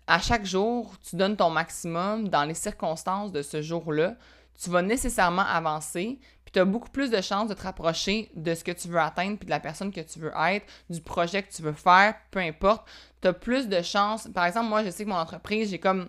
à 0.06 0.20
chaque 0.20 0.46
jour, 0.46 0.94
tu 1.02 1.16
donnes 1.16 1.36
ton 1.36 1.50
maximum 1.50 2.28
dans 2.28 2.44
les 2.44 2.54
circonstances 2.54 3.32
de 3.32 3.42
ce 3.42 3.62
jour-là, 3.62 4.16
tu 4.62 4.70
vas 4.70 4.82
nécessairement 4.82 5.42
avancer, 5.42 6.18
puis 6.44 6.52
tu 6.52 6.58
as 6.58 6.64
beaucoup 6.64 6.90
plus 6.90 7.10
de 7.10 7.20
chances 7.20 7.48
de 7.48 7.54
te 7.54 7.62
rapprocher 7.62 8.30
de 8.34 8.54
ce 8.54 8.64
que 8.64 8.72
tu 8.72 8.88
veux 8.88 9.00
atteindre, 9.00 9.36
puis 9.38 9.46
de 9.46 9.50
la 9.50 9.60
personne 9.60 9.92
que 9.92 10.00
tu 10.00 10.18
veux 10.18 10.32
être, 10.48 10.66
du 10.90 11.00
projet 11.00 11.42
que 11.42 11.52
tu 11.52 11.62
veux 11.62 11.72
faire, 11.72 12.14
peu 12.30 12.38
importe. 12.38 12.86
Tu 13.20 13.28
as 13.28 13.32
plus 13.32 13.68
de 13.68 13.82
chances. 13.82 14.28
Par 14.34 14.46
exemple, 14.46 14.68
moi, 14.68 14.84
je 14.84 14.90
sais 14.90 15.04
que 15.04 15.10
mon 15.10 15.16
entreprise, 15.16 15.70
j'ai 15.70 15.78
comme 15.78 16.08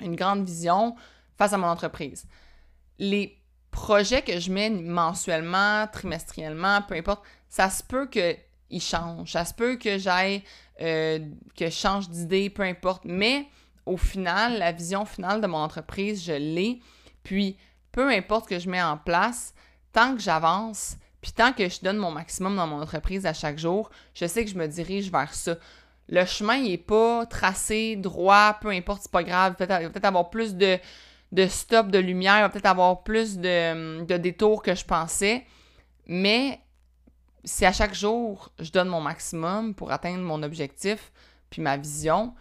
une 0.00 0.16
grande 0.16 0.44
vision 0.44 0.96
face 1.36 1.52
à 1.52 1.58
mon 1.58 1.66
entreprise. 1.66 2.26
Les 2.98 3.40
projets 3.70 4.22
que 4.22 4.38
je 4.38 4.50
mets 4.50 4.70
mensuellement, 4.70 5.86
trimestriellement, 5.86 6.82
peu 6.82 6.94
importe, 6.94 7.22
ça 7.48 7.70
se 7.70 7.82
peut 7.82 8.08
qu'ils 8.08 8.82
changent. 8.82 9.32
Ça 9.32 9.44
se 9.44 9.54
peut 9.54 9.76
que 9.76 9.98
j'aille 9.98 10.42
euh, 10.80 11.18
que 11.56 11.66
je 11.66 11.70
change 11.70 12.08
d'idée, 12.08 12.50
peu 12.50 12.62
importe. 12.62 13.04
Mais 13.04 13.46
au 13.86 13.96
final, 13.96 14.58
la 14.58 14.72
vision 14.72 15.04
finale 15.04 15.40
de 15.40 15.46
mon 15.46 15.58
entreprise, 15.58 16.24
je 16.24 16.32
l'ai. 16.32 16.80
Puis, 17.22 17.56
peu 17.92 18.08
importe 18.10 18.44
ce 18.44 18.50
que 18.50 18.58
je 18.58 18.68
mets 18.68 18.82
en 18.82 18.96
place, 18.96 19.54
tant 19.92 20.14
que 20.14 20.20
j'avance, 20.20 20.96
puis 21.20 21.32
tant 21.32 21.52
que 21.52 21.68
je 21.68 21.80
donne 21.80 21.98
mon 21.98 22.10
maximum 22.10 22.56
dans 22.56 22.66
mon 22.66 22.80
entreprise 22.80 23.26
à 23.26 23.32
chaque 23.32 23.58
jour, 23.58 23.90
je 24.14 24.26
sais 24.26 24.44
que 24.44 24.50
je 24.50 24.56
me 24.56 24.66
dirige 24.66 25.10
vers 25.10 25.34
ça. 25.34 25.56
Le 26.08 26.24
chemin, 26.24 26.60
n'est 26.62 26.78
pas 26.78 27.26
tracé, 27.26 27.96
droit, 27.96 28.58
peu 28.60 28.70
importe, 28.70 29.02
c'est 29.02 29.12
pas 29.12 29.22
grave. 29.22 29.54
Il 29.60 29.66
va 29.66 29.78
peut-être 29.90 30.04
avoir 30.04 30.30
plus 30.30 30.54
de, 30.54 30.78
de 31.32 31.46
stop, 31.46 31.88
de 31.88 31.98
lumière, 31.98 32.38
il 32.38 32.42
va 32.42 32.48
peut-être 32.48 32.66
avoir 32.66 33.02
plus 33.02 33.38
de, 33.38 34.04
de 34.04 34.16
détours 34.16 34.62
que 34.62 34.74
je 34.74 34.84
pensais. 34.84 35.46
Mais 36.06 36.60
si 37.44 37.64
à 37.64 37.72
chaque 37.72 37.94
jour, 37.94 38.50
je 38.58 38.70
donne 38.70 38.88
mon 38.88 39.00
maximum 39.00 39.74
pour 39.74 39.92
atteindre 39.92 40.22
mon 40.22 40.42
objectif 40.42 41.12
puis 41.50 41.62
ma 41.62 41.76
vision, 41.76 42.34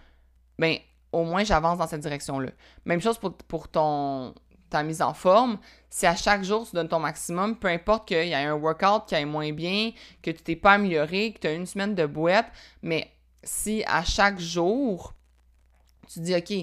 ben 0.57 0.77
au 1.11 1.23
moins 1.23 1.43
j'avance 1.43 1.77
dans 1.77 1.87
cette 1.87 2.01
direction-là. 2.01 2.51
Même 2.85 3.01
chose 3.01 3.17
pour, 3.17 3.33
pour 3.33 3.67
ton, 3.67 4.33
ta 4.69 4.83
mise 4.83 5.01
en 5.01 5.13
forme. 5.13 5.57
Si 5.89 6.05
à 6.05 6.15
chaque 6.15 6.43
jour 6.43 6.67
tu 6.67 6.75
donnes 6.75 6.87
ton 6.87 6.99
maximum, 6.99 7.57
peu 7.57 7.67
importe 7.67 8.07
qu'il 8.07 8.27
y 8.27 8.31
ait 8.31 8.35
un 8.35 8.55
workout 8.55 9.07
qui 9.07 9.15
aille 9.15 9.25
moins 9.25 9.51
bien, 9.51 9.91
que 10.21 10.31
tu 10.31 10.41
t'es 10.41 10.55
pas 10.55 10.73
amélioré, 10.73 11.33
que 11.33 11.39
tu 11.39 11.47
as 11.47 11.53
une 11.53 11.65
semaine 11.65 11.95
de 11.95 12.05
boîte, 12.05 12.51
mais 12.81 13.11
si 13.43 13.83
à 13.87 14.03
chaque 14.03 14.39
jour 14.39 15.13
tu 16.11 16.19
dis 16.19 16.35
OK, 16.35 16.53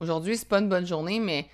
aujourd'hui 0.00 0.36
c'est 0.36 0.48
pas 0.48 0.58
une 0.58 0.68
bonne 0.68 0.86
journée, 0.86 1.20
mais 1.20 1.48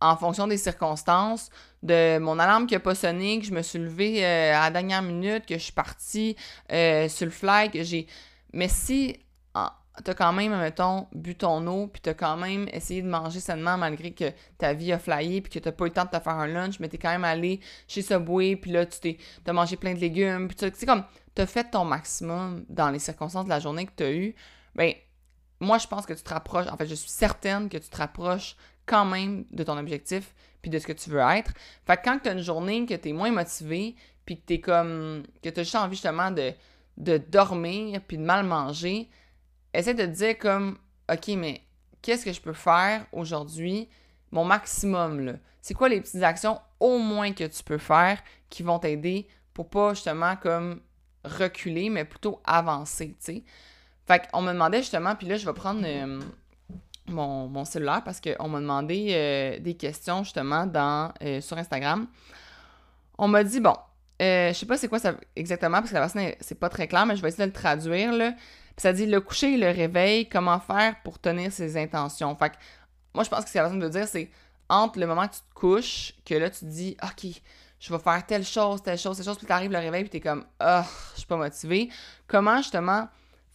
en 0.00 0.16
fonction 0.16 0.46
des 0.46 0.58
circonstances, 0.58 1.50
de 1.82 2.18
mon 2.18 2.38
alarme 2.38 2.66
qui 2.66 2.74
n'a 2.74 2.80
pas 2.80 2.94
sonné, 2.94 3.38
que 3.38 3.46
je 3.46 3.52
me 3.52 3.62
suis 3.62 3.78
levée 3.78 4.24
euh, 4.24 4.54
à 4.54 4.64
la 4.64 4.70
dernière 4.70 5.02
minute, 5.02 5.46
que 5.46 5.54
je 5.54 5.62
suis 5.62 5.72
partie 5.72 6.36
euh, 6.72 7.08
sur 7.08 7.26
le 7.26 7.32
fly, 7.32 7.70
que 7.70 7.82
j'ai. 7.82 8.06
Mais 8.52 8.68
si 8.68 9.18
tu 10.04 10.10
as 10.10 10.14
quand 10.14 10.32
même, 10.32 10.56
mettons, 10.58 11.06
bu 11.12 11.34
ton 11.34 11.66
eau, 11.66 11.86
puis 11.86 12.00
tu 12.02 12.10
as 12.10 12.14
quand 12.14 12.36
même 12.36 12.68
essayé 12.72 13.02
de 13.02 13.08
manger 13.08 13.40
sainement 13.40 13.76
malgré 13.76 14.12
que 14.12 14.32
ta 14.58 14.72
vie 14.72 14.92
a 14.92 14.98
flyé, 14.98 15.40
puis 15.40 15.52
que 15.52 15.58
tu 15.58 15.68
n'as 15.68 15.72
pas 15.72 15.84
eu 15.84 15.88
le 15.88 15.94
temps 15.94 16.04
de 16.04 16.10
te 16.10 16.20
faire 16.20 16.34
un 16.34 16.46
lunch, 16.46 16.80
mais 16.80 16.88
tu 16.88 16.96
es 16.96 16.98
quand 16.98 17.10
même 17.10 17.24
allé 17.24 17.60
chez 17.88 18.02
Subway, 18.02 18.56
puis 18.56 18.70
là, 18.72 18.86
tu 18.86 19.00
t'es 19.00 19.18
as 19.46 19.52
mangé 19.52 19.76
plein 19.76 19.94
de 19.94 20.00
légumes, 20.00 20.48
puis 20.48 20.56
tu 20.56 20.70
sais, 20.78 20.86
comme, 20.86 21.04
tu 21.34 21.42
as 21.42 21.46
fait 21.46 21.70
ton 21.70 21.84
maximum 21.84 22.64
dans 22.68 22.90
les 22.90 22.98
circonstances 22.98 23.44
de 23.44 23.50
la 23.50 23.60
journée 23.60 23.86
que 23.86 23.92
tu 23.96 24.04
as 24.04 24.12
eues, 24.12 24.34
ben 24.74 24.92
moi, 25.60 25.78
je 25.78 25.86
pense 25.86 26.04
que 26.06 26.12
tu 26.12 26.22
te 26.22 26.30
rapproches, 26.30 26.66
en 26.68 26.76
fait, 26.76 26.86
je 26.86 26.94
suis 26.94 27.10
certaine 27.10 27.68
que 27.68 27.78
tu 27.78 27.88
te 27.88 27.96
rapproches 27.96 28.56
quand 28.84 29.04
même 29.04 29.44
de 29.50 29.64
ton 29.64 29.76
objectif 29.78 30.34
puis 30.62 30.70
de 30.70 30.78
ce 30.78 30.86
que 30.86 30.92
tu 30.92 31.10
veux 31.10 31.20
être. 31.20 31.52
Fait 31.86 31.96
que 31.96 32.02
quand 32.04 32.18
tu 32.22 32.28
as 32.28 32.32
une 32.32 32.42
journée 32.42 32.86
que 32.86 32.94
tu 32.94 33.10
es 33.10 33.12
moins 33.12 33.30
motivé, 33.30 33.96
puis 34.24 34.40
que 34.40 34.54
tu 34.54 34.60
comme 34.60 35.22
que 35.42 35.48
tu 35.48 35.60
as 35.60 35.62
juste 35.62 35.76
envie 35.76 35.94
justement 35.94 36.30
de, 36.30 36.52
de 36.96 37.18
dormir 37.18 38.00
puis 38.06 38.18
de 38.18 38.22
mal 38.22 38.44
manger, 38.44 39.08
essaie 39.78 39.94
de 39.94 40.04
te 40.04 40.10
dire 40.10 40.38
comme 40.38 40.78
OK, 41.12 41.28
mais 41.36 41.62
qu'est-ce 42.02 42.24
que 42.24 42.32
je 42.32 42.40
peux 42.40 42.52
faire 42.52 43.06
aujourd'hui 43.12 43.88
mon 44.30 44.44
maximum 44.44 45.20
là? 45.20 45.32
C'est 45.62 45.74
quoi 45.74 45.88
les 45.88 46.00
petites 46.00 46.22
actions 46.22 46.60
au 46.78 46.98
moins 46.98 47.32
que 47.32 47.44
tu 47.44 47.62
peux 47.64 47.78
faire 47.78 48.22
qui 48.50 48.62
vont 48.62 48.78
t'aider 48.78 49.26
pour 49.52 49.68
pas 49.68 49.94
justement 49.94 50.36
comme 50.36 50.80
reculer 51.24 51.90
mais 51.90 52.04
plutôt 52.04 52.40
avancer, 52.44 53.16
tu 53.18 53.32
sais? 53.32 53.44
Fait 54.06 54.28
qu'on 54.30 54.42
me 54.42 54.52
demandait 54.52 54.78
justement, 54.78 55.16
puis 55.16 55.26
là, 55.26 55.36
je 55.36 55.44
vais 55.44 55.52
prendre 55.52 55.82
euh, 55.84 56.20
mon, 57.08 57.64
cellulaire 57.64 58.02
parce 58.04 58.20
qu'on 58.20 58.48
m'a 58.48 58.60
demandé 58.60 59.08
euh, 59.10 59.58
des 59.58 59.74
questions 59.74 60.22
justement 60.22 60.66
dans, 60.66 61.12
euh, 61.22 61.40
sur 61.40 61.58
Instagram. 61.58 62.06
On 63.18 63.26
m'a 63.26 63.42
dit, 63.42 63.58
bon, 63.58 63.74
je 64.20 64.52
sais 64.54 64.66
pas 64.66 64.76
c'est 64.76 64.88
quoi 64.88 65.00
ça 65.00 65.14
exactement 65.34 65.78
parce 65.78 65.90
que 65.90 65.94
la 65.94 66.06
version 66.06 66.32
c'est 66.40 66.58
pas 66.58 66.68
très 66.68 66.86
clair, 66.86 67.04
mais 67.04 67.16
je 67.16 67.22
vais 67.22 67.28
essayer 67.28 67.44
de 67.44 67.50
le 67.50 67.52
traduire. 67.52 68.12
Là. 68.12 68.34
Puis 68.76 68.82
ça 68.82 68.92
dit 68.92 69.06
le 69.06 69.20
coucher 69.20 69.54
et 69.54 69.56
le 69.56 69.70
réveil, 69.70 70.28
comment 70.28 70.60
faire 70.60 71.00
pour 71.02 71.18
tenir 71.18 71.50
ses 71.50 71.76
intentions? 71.76 72.36
Fait 72.36 72.50
que 72.50 72.56
moi, 73.14 73.24
je 73.24 73.30
pense 73.30 73.40
que 73.40 73.48
ce 73.48 73.54
que 73.54 73.58
la 73.58 73.64
personne 73.64 73.82
veut 73.82 73.90
dire, 73.90 74.06
c'est 74.06 74.30
entre 74.68 74.98
le 74.98 75.06
moment 75.06 75.26
que 75.26 75.34
tu 75.34 75.40
te 75.40 75.54
couches, 75.54 76.12
que 76.24 76.34
là, 76.34 76.50
tu 76.50 76.60
te 76.60 76.64
dis, 76.66 76.96
OK, 77.02 77.30
je 77.80 77.92
vais 77.92 77.98
faire 77.98 78.26
telle 78.26 78.44
chose, 78.44 78.82
telle 78.82 78.98
chose, 78.98 79.16
telle 79.16 79.24
chose, 79.24 79.38
puis 79.38 79.46
tu 79.46 79.52
arrives 79.52 79.72
le 79.72 79.78
réveil, 79.78 80.02
puis 80.02 80.10
tu 80.10 80.16
es 80.18 80.20
comme, 80.20 80.44
ah, 80.60 80.84
oh, 80.84 80.90
je 81.14 81.18
suis 81.20 81.26
pas 81.26 81.36
motivé. 81.36 81.88
Comment 82.26 82.58
justement 82.58 83.08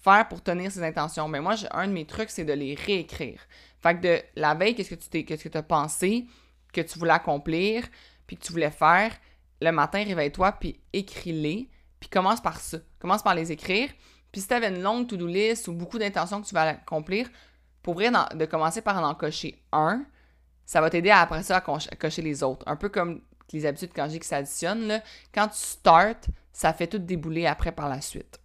faire 0.04 0.28
pour 0.28 0.42
tenir 0.42 0.72
ses 0.72 0.84
intentions? 0.84 1.28
Mais 1.28 1.40
ben, 1.40 1.44
moi, 1.44 1.56
un 1.72 1.88
de 1.88 1.94
mes 1.94 2.06
trucs, 2.06 2.32
c'est 2.32 2.46
de 2.46 2.54
les 2.54 2.74
réécrire. 2.74 3.42
Fait 3.82 3.96
que 3.96 4.02
de 4.02 4.22
la 4.36 4.56
veille, 4.56 4.74
qu'est-ce 4.74 4.92
que 4.92 4.96
tu 4.96 5.10
t'es, 5.10 5.24
qu'est-ce 5.24 5.48
que 5.48 5.58
as 5.58 5.64
pensé, 5.64 6.26
que 6.74 6.82
tu 6.82 6.98
voulais 6.98 7.14
accomplir, 7.14 7.84
puis 8.26 8.38
que 8.38 8.44
tu 8.44 8.52
voulais 8.52 8.72
faire, 8.72 9.12
le 9.62 9.72
matin, 9.72 10.04
réveille-toi, 10.04 10.52
puis 10.54 10.80
écris-les, 10.94 11.70
puis 12.00 12.10
commence 12.10 12.42
par 12.42 12.60
ça. 12.60 12.78
Commence 13.00 13.22
par 13.22 13.36
les 13.36 13.52
écrire. 13.52 13.90
Puis 14.32 14.41
si 14.41 14.48
tu 14.48 14.54
avais 14.54 14.70
une 14.70 14.82
longue 14.82 15.08
to-do 15.08 15.28
list 15.28 15.67
ou 15.67 15.74
beaucoup 15.74 16.00
d'intentions 16.00 16.41
que 16.41 16.48
tu 16.48 16.54
vas 16.54 16.70
accomplir, 16.70 17.30
pour 17.84 17.96
vrai, 17.96 18.10
de 18.36 18.46
commencer 18.46 18.82
par 18.82 19.04
en 19.04 19.15
cocher 19.15 19.62
un, 19.72 20.06
ça 20.65 20.82
va 20.82 20.89
t'aider 20.89 21.10
après 21.10 21.44
ça 21.44 21.58
à 21.58 21.62
cocher 21.62 22.22
les 22.22 22.44
autres. 22.44 22.63
Un 22.67 22.76
peu 22.76 22.89
comme 22.89 23.22
les 23.54 23.65
habitudes 23.65 23.91
quand 23.94 24.10
j'ai 24.10 24.20
qui 24.20 24.28
s'additionnent. 24.28 25.02
Quand 25.34 25.48
tu 25.48 25.58
starts, 25.58 26.28
ça 26.52 26.74
fait 26.74 26.88
tout 26.88 27.00
débouler 27.00 27.46
après 27.46 27.72
par 27.72 27.89
la 27.89 28.02
suite. 28.02 28.39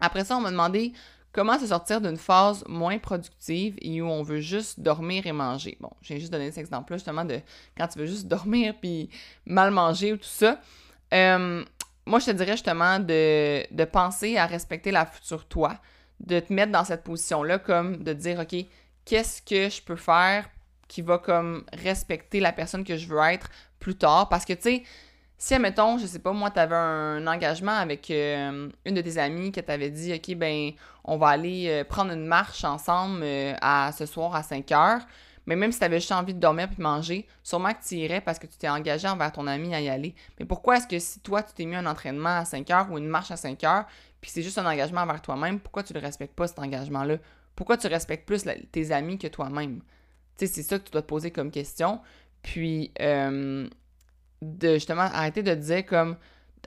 Après 0.00 0.24
ça, 0.24 0.36
on 0.36 0.40
m'a 0.40 0.50
demandé 0.50 0.92
comment 1.32 1.58
se 1.58 1.66
sortir 1.66 2.00
d'une 2.00 2.16
phase 2.16 2.64
moins 2.68 2.98
productive 2.98 3.76
et 3.80 4.00
où 4.00 4.06
on 4.06 4.22
veut 4.22 4.40
juste 4.40 4.80
dormir 4.80 5.26
et 5.26 5.32
manger. 5.32 5.76
Bon, 5.80 5.90
j'ai 6.02 6.20
juste 6.20 6.32
donné 6.32 6.50
cet 6.50 6.58
exemple-là 6.58 6.96
justement 6.96 7.24
de 7.24 7.40
quand 7.76 7.88
tu 7.88 7.98
veux 7.98 8.06
juste 8.06 8.28
dormir 8.28 8.74
puis 8.80 9.10
mal 9.46 9.70
manger 9.70 10.12
ou 10.12 10.16
tout 10.16 10.24
ça. 10.24 10.60
Euh, 11.12 11.64
moi, 12.06 12.18
je 12.18 12.26
te 12.26 12.30
dirais 12.32 12.52
justement 12.52 12.98
de, 12.98 13.64
de 13.74 13.84
penser 13.84 14.36
à 14.36 14.46
respecter 14.46 14.90
la 14.90 15.06
future 15.06 15.46
toi, 15.46 15.74
de 16.20 16.40
te 16.40 16.52
mettre 16.52 16.72
dans 16.72 16.84
cette 16.84 17.02
position-là 17.02 17.58
comme 17.58 18.02
de 18.02 18.12
dire, 18.12 18.40
OK, 18.40 18.54
qu'est-ce 19.04 19.42
que 19.42 19.68
je 19.68 19.82
peux 19.82 19.96
faire 19.96 20.48
qui 20.88 21.02
va 21.02 21.18
comme 21.18 21.64
respecter 21.72 22.40
la 22.40 22.52
personne 22.52 22.84
que 22.84 22.96
je 22.96 23.06
veux 23.06 23.20
être 23.20 23.48
plus 23.80 23.96
tard? 23.96 24.28
Parce 24.28 24.44
que, 24.44 24.52
tu 24.52 24.62
sais, 24.62 24.82
si, 25.38 25.54
admettons, 25.54 25.98
je 25.98 26.06
sais 26.06 26.20
pas, 26.20 26.32
moi, 26.32 26.50
tu 26.50 26.58
avais 26.58 26.76
un 26.76 27.26
engagement 27.26 27.76
avec 27.76 28.10
euh, 28.10 28.68
une 28.84 28.94
de 28.94 29.00
tes 29.00 29.18
amies 29.18 29.52
que 29.52 29.60
t'avais 29.60 29.90
dit, 29.90 30.14
OK, 30.14 30.36
ben, 30.36 30.70
on 31.04 31.16
va 31.16 31.28
aller 31.28 31.66
euh, 31.68 31.84
prendre 31.84 32.12
une 32.12 32.26
marche 32.26 32.64
ensemble 32.64 33.20
euh, 33.22 33.54
à 33.60 33.92
ce 33.92 34.06
soir 34.06 34.34
à 34.34 34.42
5 34.42 34.72
heures. 34.72 35.02
Mais 35.46 35.56
même 35.56 35.72
si 35.72 35.78
tu 35.78 35.84
avais 35.84 36.00
juste 36.00 36.12
envie 36.12 36.34
de 36.34 36.40
dormir 36.40 36.68
puis 36.68 36.82
manger, 36.82 37.26
sûrement 37.42 37.72
que 37.72 37.84
tu 37.86 37.96
irais 37.96 38.20
parce 38.20 38.38
que 38.38 38.46
tu 38.46 38.56
t'es 38.56 38.68
engagé 38.68 39.08
envers 39.08 39.32
ton 39.32 39.46
ami 39.46 39.74
à 39.74 39.80
y 39.80 39.88
aller. 39.88 40.14
Mais 40.38 40.46
pourquoi 40.46 40.78
est-ce 40.78 40.86
que 40.86 40.98
si 40.98 41.20
toi, 41.20 41.42
tu 41.42 41.52
t'es 41.52 41.64
mis 41.64 41.76
un 41.76 41.86
entraînement 41.86 42.38
à 42.38 42.44
5 42.44 42.70
heures 42.70 42.90
ou 42.90 42.98
une 42.98 43.08
marche 43.08 43.30
à 43.30 43.36
5 43.36 43.62
heures, 43.64 43.84
puis 44.20 44.30
c'est 44.30 44.42
juste 44.42 44.58
un 44.58 44.66
engagement 44.66 45.02
envers 45.02 45.20
toi-même, 45.20 45.60
pourquoi 45.60 45.82
tu 45.82 45.92
ne 45.92 46.00
respectes 46.00 46.34
pas 46.34 46.46
cet 46.46 46.58
engagement-là? 46.58 47.18
Pourquoi 47.54 47.76
tu 47.76 47.86
respectes 47.86 48.26
plus 48.26 48.44
tes 48.72 48.90
amis 48.90 49.18
que 49.18 49.26
toi-même? 49.26 49.80
Tu 50.36 50.46
sais, 50.46 50.52
c'est 50.52 50.62
ça 50.62 50.78
que 50.78 50.84
tu 50.84 50.90
dois 50.90 51.02
te 51.02 51.06
poser 51.06 51.30
comme 51.30 51.50
question. 51.50 52.00
Puis, 52.42 52.92
de 52.98 53.70
justement 54.74 55.02
arrêter 55.02 55.42
de 55.42 55.54
te 55.54 55.60
dire 55.60 55.86
comme. 55.86 56.16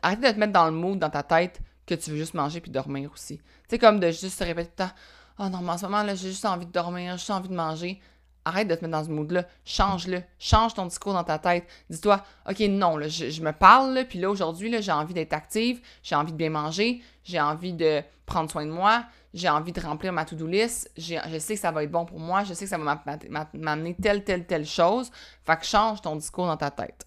Arrêter 0.01 0.27
de 0.27 0.31
te 0.33 0.39
mettre 0.39 0.53
dans 0.53 0.65
le 0.67 0.71
mood 0.71 0.99
dans 0.99 1.09
ta 1.09 1.23
tête 1.23 1.59
que 1.87 1.95
tu 1.95 2.11
veux 2.11 2.17
juste 2.17 2.35
manger 2.35 2.61
puis 2.61 2.69
dormir 2.69 3.11
aussi. 3.11 3.37
Tu 3.37 3.43
sais, 3.69 3.79
comme 3.79 3.99
de 3.99 4.11
juste 4.11 4.37
se 4.37 4.43
répéter 4.43 4.69
temps 4.69 4.91
Oh 5.39 5.49
non, 5.49 5.61
mais 5.61 5.71
en 5.71 5.77
ce 5.77 5.85
moment, 5.85 6.03
là, 6.03 6.15
j'ai 6.15 6.29
juste 6.29 6.45
envie 6.45 6.65
de 6.65 6.71
dormir, 6.71 7.11
j'ai 7.13 7.17
juste 7.17 7.31
envie 7.31 7.49
de 7.49 7.55
manger. 7.55 7.99
Arrête 8.47 8.69
de 8.69 8.75
te 8.75 8.85
mettre 8.85 8.97
dans 8.97 9.03
ce 9.03 9.09
mood-là. 9.09 9.43
Change-le. 9.65 10.23
Change 10.39 10.73
ton 10.73 10.85
discours 10.85 11.11
dans 11.11 11.25
ta 11.25 11.37
tête. 11.37 11.65
Dis-toi, 11.89 12.23
OK, 12.49 12.59
non, 12.61 12.97
je, 13.01 13.41
me 13.41 13.51
parle, 13.51 14.05
puis 14.07 14.19
là, 14.19 14.29
aujourd'hui, 14.29 14.73
j'ai 14.81 14.91
envie 14.93 15.13
d'être 15.13 15.33
active, 15.33 15.81
j'ai 16.01 16.15
envie 16.15 16.31
de 16.31 16.37
bien 16.37 16.49
manger, 16.49 17.01
j'ai 17.25 17.41
envie 17.41 17.73
de 17.73 18.01
prendre 18.25 18.49
soin 18.49 18.65
de 18.65 18.71
moi, 18.71 19.03
j'ai 19.33 19.49
envie 19.49 19.73
de 19.73 19.81
remplir 19.81 20.13
ma 20.13 20.23
to-do 20.23 20.47
list, 20.47 20.89
je 20.97 21.37
sais 21.39 21.55
que 21.55 21.59
ça 21.59 21.71
va 21.71 21.83
être 21.83 21.91
bon 21.91 22.05
pour 22.05 22.21
moi, 22.21 22.45
je 22.45 22.53
sais 22.53 22.63
que 22.63 22.69
ça 22.69 22.77
va 22.77 23.01
m'amener 23.53 23.95
telle, 24.01 24.23
telle, 24.23 24.45
telle 24.45 24.65
chose. 24.65 25.11
Fait 25.45 25.57
que 25.57 25.65
change 25.65 26.01
ton 26.01 26.15
discours 26.15 26.47
dans 26.47 26.57
ta 26.57 26.71
tête. 26.71 27.05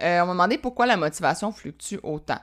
Euh, 0.00 0.20
on 0.22 0.26
m'a 0.26 0.32
demandé 0.32 0.58
pourquoi 0.58 0.86
la 0.86 0.96
motivation 0.96 1.50
fluctue 1.50 1.98
autant. 2.04 2.38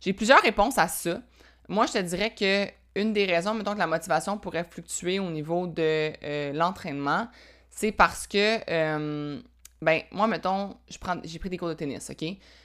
J'ai 0.00 0.12
plusieurs 0.12 0.42
réponses 0.42 0.76
à 0.76 0.88
ça. 0.88 1.20
Moi, 1.68 1.86
je 1.86 1.94
te 1.94 1.98
dirais 1.98 2.34
que 2.34 2.66
une 2.98 3.12
des 3.12 3.24
raisons, 3.24 3.54
mettons, 3.54 3.74
que 3.74 3.78
la 3.78 3.86
motivation 3.86 4.38
pourrait 4.38 4.64
fluctuer 4.64 5.18
au 5.18 5.30
niveau 5.30 5.66
de 5.66 6.12
euh, 6.22 6.52
l'entraînement, 6.52 7.28
c'est 7.70 7.92
parce 7.92 8.26
que, 8.26 8.58
euh, 8.70 9.40
ben, 9.80 10.02
moi, 10.10 10.26
mettons, 10.26 10.76
j'ai 11.24 11.38
pris 11.38 11.50
des 11.50 11.56
cours 11.56 11.68
de 11.68 11.74
tennis, 11.74 12.10
OK? 12.10 12.24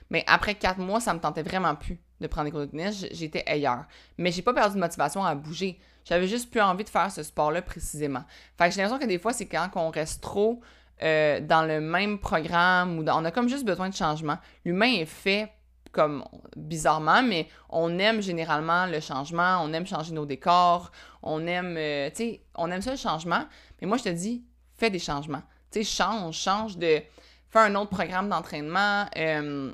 Mais 0.09 0.23
après 0.27 0.55
quatre 0.55 0.79
mois, 0.79 0.99
ça 0.99 1.13
me 1.13 1.19
tentait 1.19 1.43
vraiment 1.43 1.75
plus 1.75 1.99
de 2.19 2.27
prendre 2.27 2.45
des 2.45 2.51
cours 2.51 2.61
de 2.61 2.65
tennis. 2.65 3.05
J'étais 3.11 3.43
ailleurs. 3.47 3.85
Mais 4.17 4.31
j'ai 4.31 4.41
pas 4.41 4.53
perdu 4.53 4.75
de 4.75 4.79
motivation 4.79 5.23
à 5.23 5.35
bouger. 5.35 5.79
J'avais 6.05 6.27
juste 6.27 6.49
plus 6.49 6.61
envie 6.61 6.83
de 6.83 6.89
faire 6.89 7.11
ce 7.11 7.23
sport-là 7.23 7.61
précisément. 7.61 8.23
Fait 8.57 8.69
que 8.69 8.75
j'ai 8.75 8.81
l'impression 8.81 9.05
que 9.05 9.09
des 9.09 9.19
fois, 9.19 9.33
c'est 9.33 9.45
quand 9.45 9.69
on 9.75 9.89
reste 9.89 10.21
trop 10.21 10.61
euh, 11.01 11.39
dans 11.39 11.63
le 11.63 11.79
même 11.81 12.19
programme 12.19 12.99
ou 12.99 13.03
on 13.03 13.25
a 13.25 13.31
comme 13.31 13.49
juste 13.49 13.65
besoin 13.65 13.89
de 13.89 13.95
changement. 13.95 14.37
L'humain 14.65 14.93
est 14.93 15.05
fait 15.05 15.51
comme 15.93 16.25
bizarrement, 16.57 17.23
mais 17.23 17.47
on 17.69 17.97
aime 17.99 18.21
généralement 18.21 18.87
le 18.87 18.99
changement, 18.99 19.59
on 19.61 19.71
aime 19.71 19.85
changer 19.85 20.11
nos 20.11 20.25
décors, 20.25 20.91
on 21.21 21.47
aime, 21.47 21.75
euh, 21.77 22.09
tu 22.09 22.15
sais, 22.17 22.41
on 22.55 22.69
aime 22.71 22.81
ça 22.81 22.91
le 22.91 22.97
changement. 22.97 23.45
Mais 23.79 23.87
moi, 23.87 23.97
je 23.97 24.03
te 24.03 24.09
dis, 24.09 24.43
fais 24.75 24.89
des 24.89 24.99
changements. 24.99 25.43
Tu 25.71 25.83
sais, 25.83 25.85
change, 25.85 26.35
change 26.35 26.77
de, 26.77 27.01
fais 27.49 27.59
un 27.59 27.75
autre 27.75 27.91
programme 27.91 28.27
d'entraînement, 28.27 29.05
euh, 29.15 29.71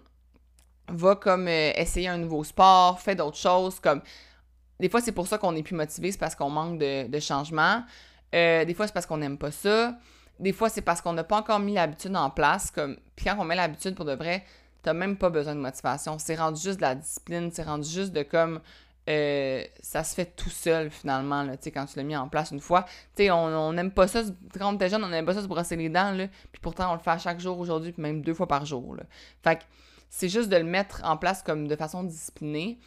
va 0.89 1.15
comme 1.15 1.47
essayer 1.47 2.09
un 2.09 2.17
nouveau 2.17 2.43
sport, 2.43 2.99
fais 2.99 3.15
d'autres 3.15 3.37
choses, 3.37 3.79
comme, 3.79 4.01
des 4.79 4.89
fois, 4.89 5.01
c'est 5.01 5.11
pour 5.11 5.27
ça 5.27 5.37
qu'on 5.37 5.55
est 5.55 5.63
plus 5.63 5.75
motivé, 5.75 6.11
c'est 6.11 6.17
parce 6.17 6.35
qu'on 6.35 6.49
manque 6.49 6.79
de, 6.79 7.07
de 7.07 7.19
changement. 7.19 7.83
des 8.31 8.73
fois, 8.75 8.87
c'est 8.87 8.93
parce 8.93 9.05
qu'on 9.05 9.17
n'aime 9.17 9.37
pas 9.37 9.51
ça. 9.51 9.97
Des 10.39 10.53
fois, 10.53 10.69
c'est 10.69 10.81
parce 10.81 11.01
qu'on 11.01 11.11
n'a 11.11 11.25
pas 11.25 11.37
encore 11.37 11.59
mis 11.59 11.73
l'habitude 11.73 12.15
en 12.15 12.29
place. 12.29 12.71
Comme... 12.71 12.97
Puis 13.15 13.25
quand 13.25 13.35
on 13.37 13.43
met 13.43 13.55
l'habitude 13.55 13.93
pour 13.93 14.05
de 14.05 14.13
vrai, 14.13 14.45
t'as 14.81 14.93
même 14.93 15.17
pas 15.17 15.29
besoin 15.29 15.55
de 15.55 15.59
motivation. 15.59 16.17
C'est 16.19 16.35
rendu 16.35 16.61
juste 16.61 16.77
de 16.77 16.81
la 16.81 16.95
discipline, 16.95 17.51
c'est 17.51 17.63
rendu 17.63 17.89
juste 17.89 18.13
de 18.13 18.23
comme. 18.23 18.61
Euh, 19.09 19.63
ça 19.81 20.03
se 20.03 20.13
fait 20.13 20.35
tout 20.35 20.51
seul 20.51 20.91
finalement, 20.91 21.41
là, 21.41 21.53
quand 21.57 21.85
tu 21.85 21.97
l'as 21.97 22.03
mis 22.03 22.15
en 22.15 22.27
place 22.29 22.51
une 22.51 22.59
fois. 22.59 22.85
sais, 23.15 23.31
on 23.31 23.73
n'aime 23.73 23.91
pas 23.91 24.07
ça, 24.07 24.21
quand 24.59 24.71
on 24.71 24.75
était 24.75 24.89
jeune, 24.89 25.03
on 25.03 25.09
n'aime 25.09 25.25
pas 25.25 25.33
ça 25.33 25.41
se 25.41 25.47
brosser 25.47 25.75
les 25.77 25.89
dents, 25.89 26.11
là, 26.11 26.27
puis 26.51 26.61
pourtant 26.61 26.91
on 26.91 26.93
le 26.93 26.99
fait 26.99 27.09
à 27.09 27.17
chaque 27.17 27.39
jour 27.39 27.57
aujourd'hui, 27.57 27.91
puis 27.91 28.03
même 28.03 28.21
deux 28.21 28.35
fois 28.35 28.47
par 28.47 28.65
jour. 28.67 28.95
Là. 28.95 29.03
Fait 29.43 29.55
que 29.55 29.63
c'est 30.11 30.29
juste 30.29 30.49
de 30.49 30.57
le 30.57 30.63
mettre 30.63 31.01
en 31.03 31.17
place 31.17 31.41
comme 31.41 31.67
de 31.67 31.75
façon 31.75 32.03
disciplinée. 32.03 32.77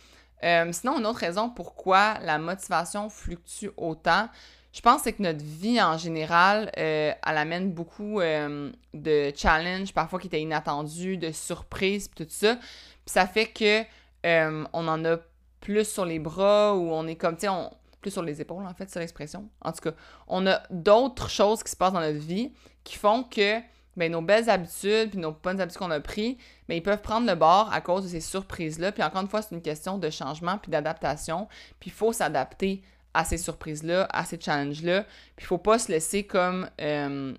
Euh, 0.45 0.71
sinon, 0.73 0.99
une 0.99 1.07
autre 1.07 1.21
raison 1.21 1.51
pourquoi 1.51 2.19
la 2.21 2.39
motivation 2.39 3.09
fluctue 3.09 3.71
autant, 3.77 4.29
je 4.73 4.81
pense 4.81 5.03
que 5.03 5.11
notre 5.23 5.45
vie 5.45 5.81
en 5.83 5.99
général, 5.99 6.73
euh, 6.79 7.13
elle 7.27 7.37
amène 7.37 7.73
beaucoup 7.73 8.21
euh, 8.21 8.71
de 8.95 9.33
challenges, 9.37 9.93
parfois 9.93 10.19
qui 10.19 10.29
étaient 10.29 10.41
inattendus, 10.41 11.19
de 11.19 11.31
surprises, 11.31 12.11
tout 12.15 12.27
ça. 12.29 12.57
Puis 12.57 13.13
ça 13.13 13.27
fait 13.27 13.47
que 13.47 13.83
euh, 14.25 14.65
on 14.73 14.89
en 14.89 15.05
a 15.05 15.19
plus 15.61 15.87
sur 15.87 16.07
les 16.07 16.19
bras 16.19 16.75
ou 16.75 16.91
on 16.91 17.07
est 17.07 17.17
comme, 17.17 17.37
tu 17.37 17.47
sais, 17.47 17.53
plus 18.01 18.11
sur 18.11 18.23
les 18.23 18.41
épaules, 18.41 18.67
en 18.67 18.75
fait, 18.75 18.89
c'est 18.91 18.99
l'expression. 18.99 19.49
En 19.61 19.73
tout 19.73 19.81
cas, 19.81 19.93
on 20.27 20.47
a 20.47 20.63
d'autres 20.71 21.29
choses 21.29 21.63
qui 21.63 21.71
se 21.71 21.77
passent 21.77 21.93
dans 21.93 22.01
notre 22.01 22.19
vie 22.19 22.53
qui 22.83 22.97
font 22.97 23.23
que 23.23 23.61
ben, 23.97 24.11
nos 24.11 24.23
belles 24.23 24.49
habitudes 24.49 25.11
puis 25.11 25.19
nos 25.19 25.33
bonnes 25.33 25.61
habitudes 25.61 25.79
qu'on 25.79 25.91
a 25.91 26.01
prises, 26.01 26.37
ben, 26.67 26.77
ils 26.77 26.83
peuvent 26.83 27.03
prendre 27.03 27.27
le 27.27 27.35
bord 27.35 27.71
à 27.73 27.81
cause 27.83 28.05
de 28.05 28.09
ces 28.09 28.21
surprises-là. 28.21 28.91
Puis 28.91 29.03
encore 29.03 29.21
une 29.21 29.29
fois, 29.29 29.43
c'est 29.43 29.55
une 29.55 29.63
question 29.63 29.99
de 29.99 30.09
changement 30.09 30.57
puis 30.57 30.71
d'adaptation. 30.71 31.47
Puis 31.79 31.91
il 31.91 31.93
faut 31.93 32.13
s'adapter 32.13 32.83
à 33.15 33.25
ces 33.25 33.39
surprises-là, 33.39 34.09
à 34.11 34.25
ces 34.25 34.41
challenges-là. 34.41 35.03
Puis 35.37 35.45
il 35.45 35.47
faut 35.47 35.59
pas 35.59 35.79
se 35.79 35.91
laisser 35.91 36.25
comme 36.25 36.69
euh, 36.81 37.35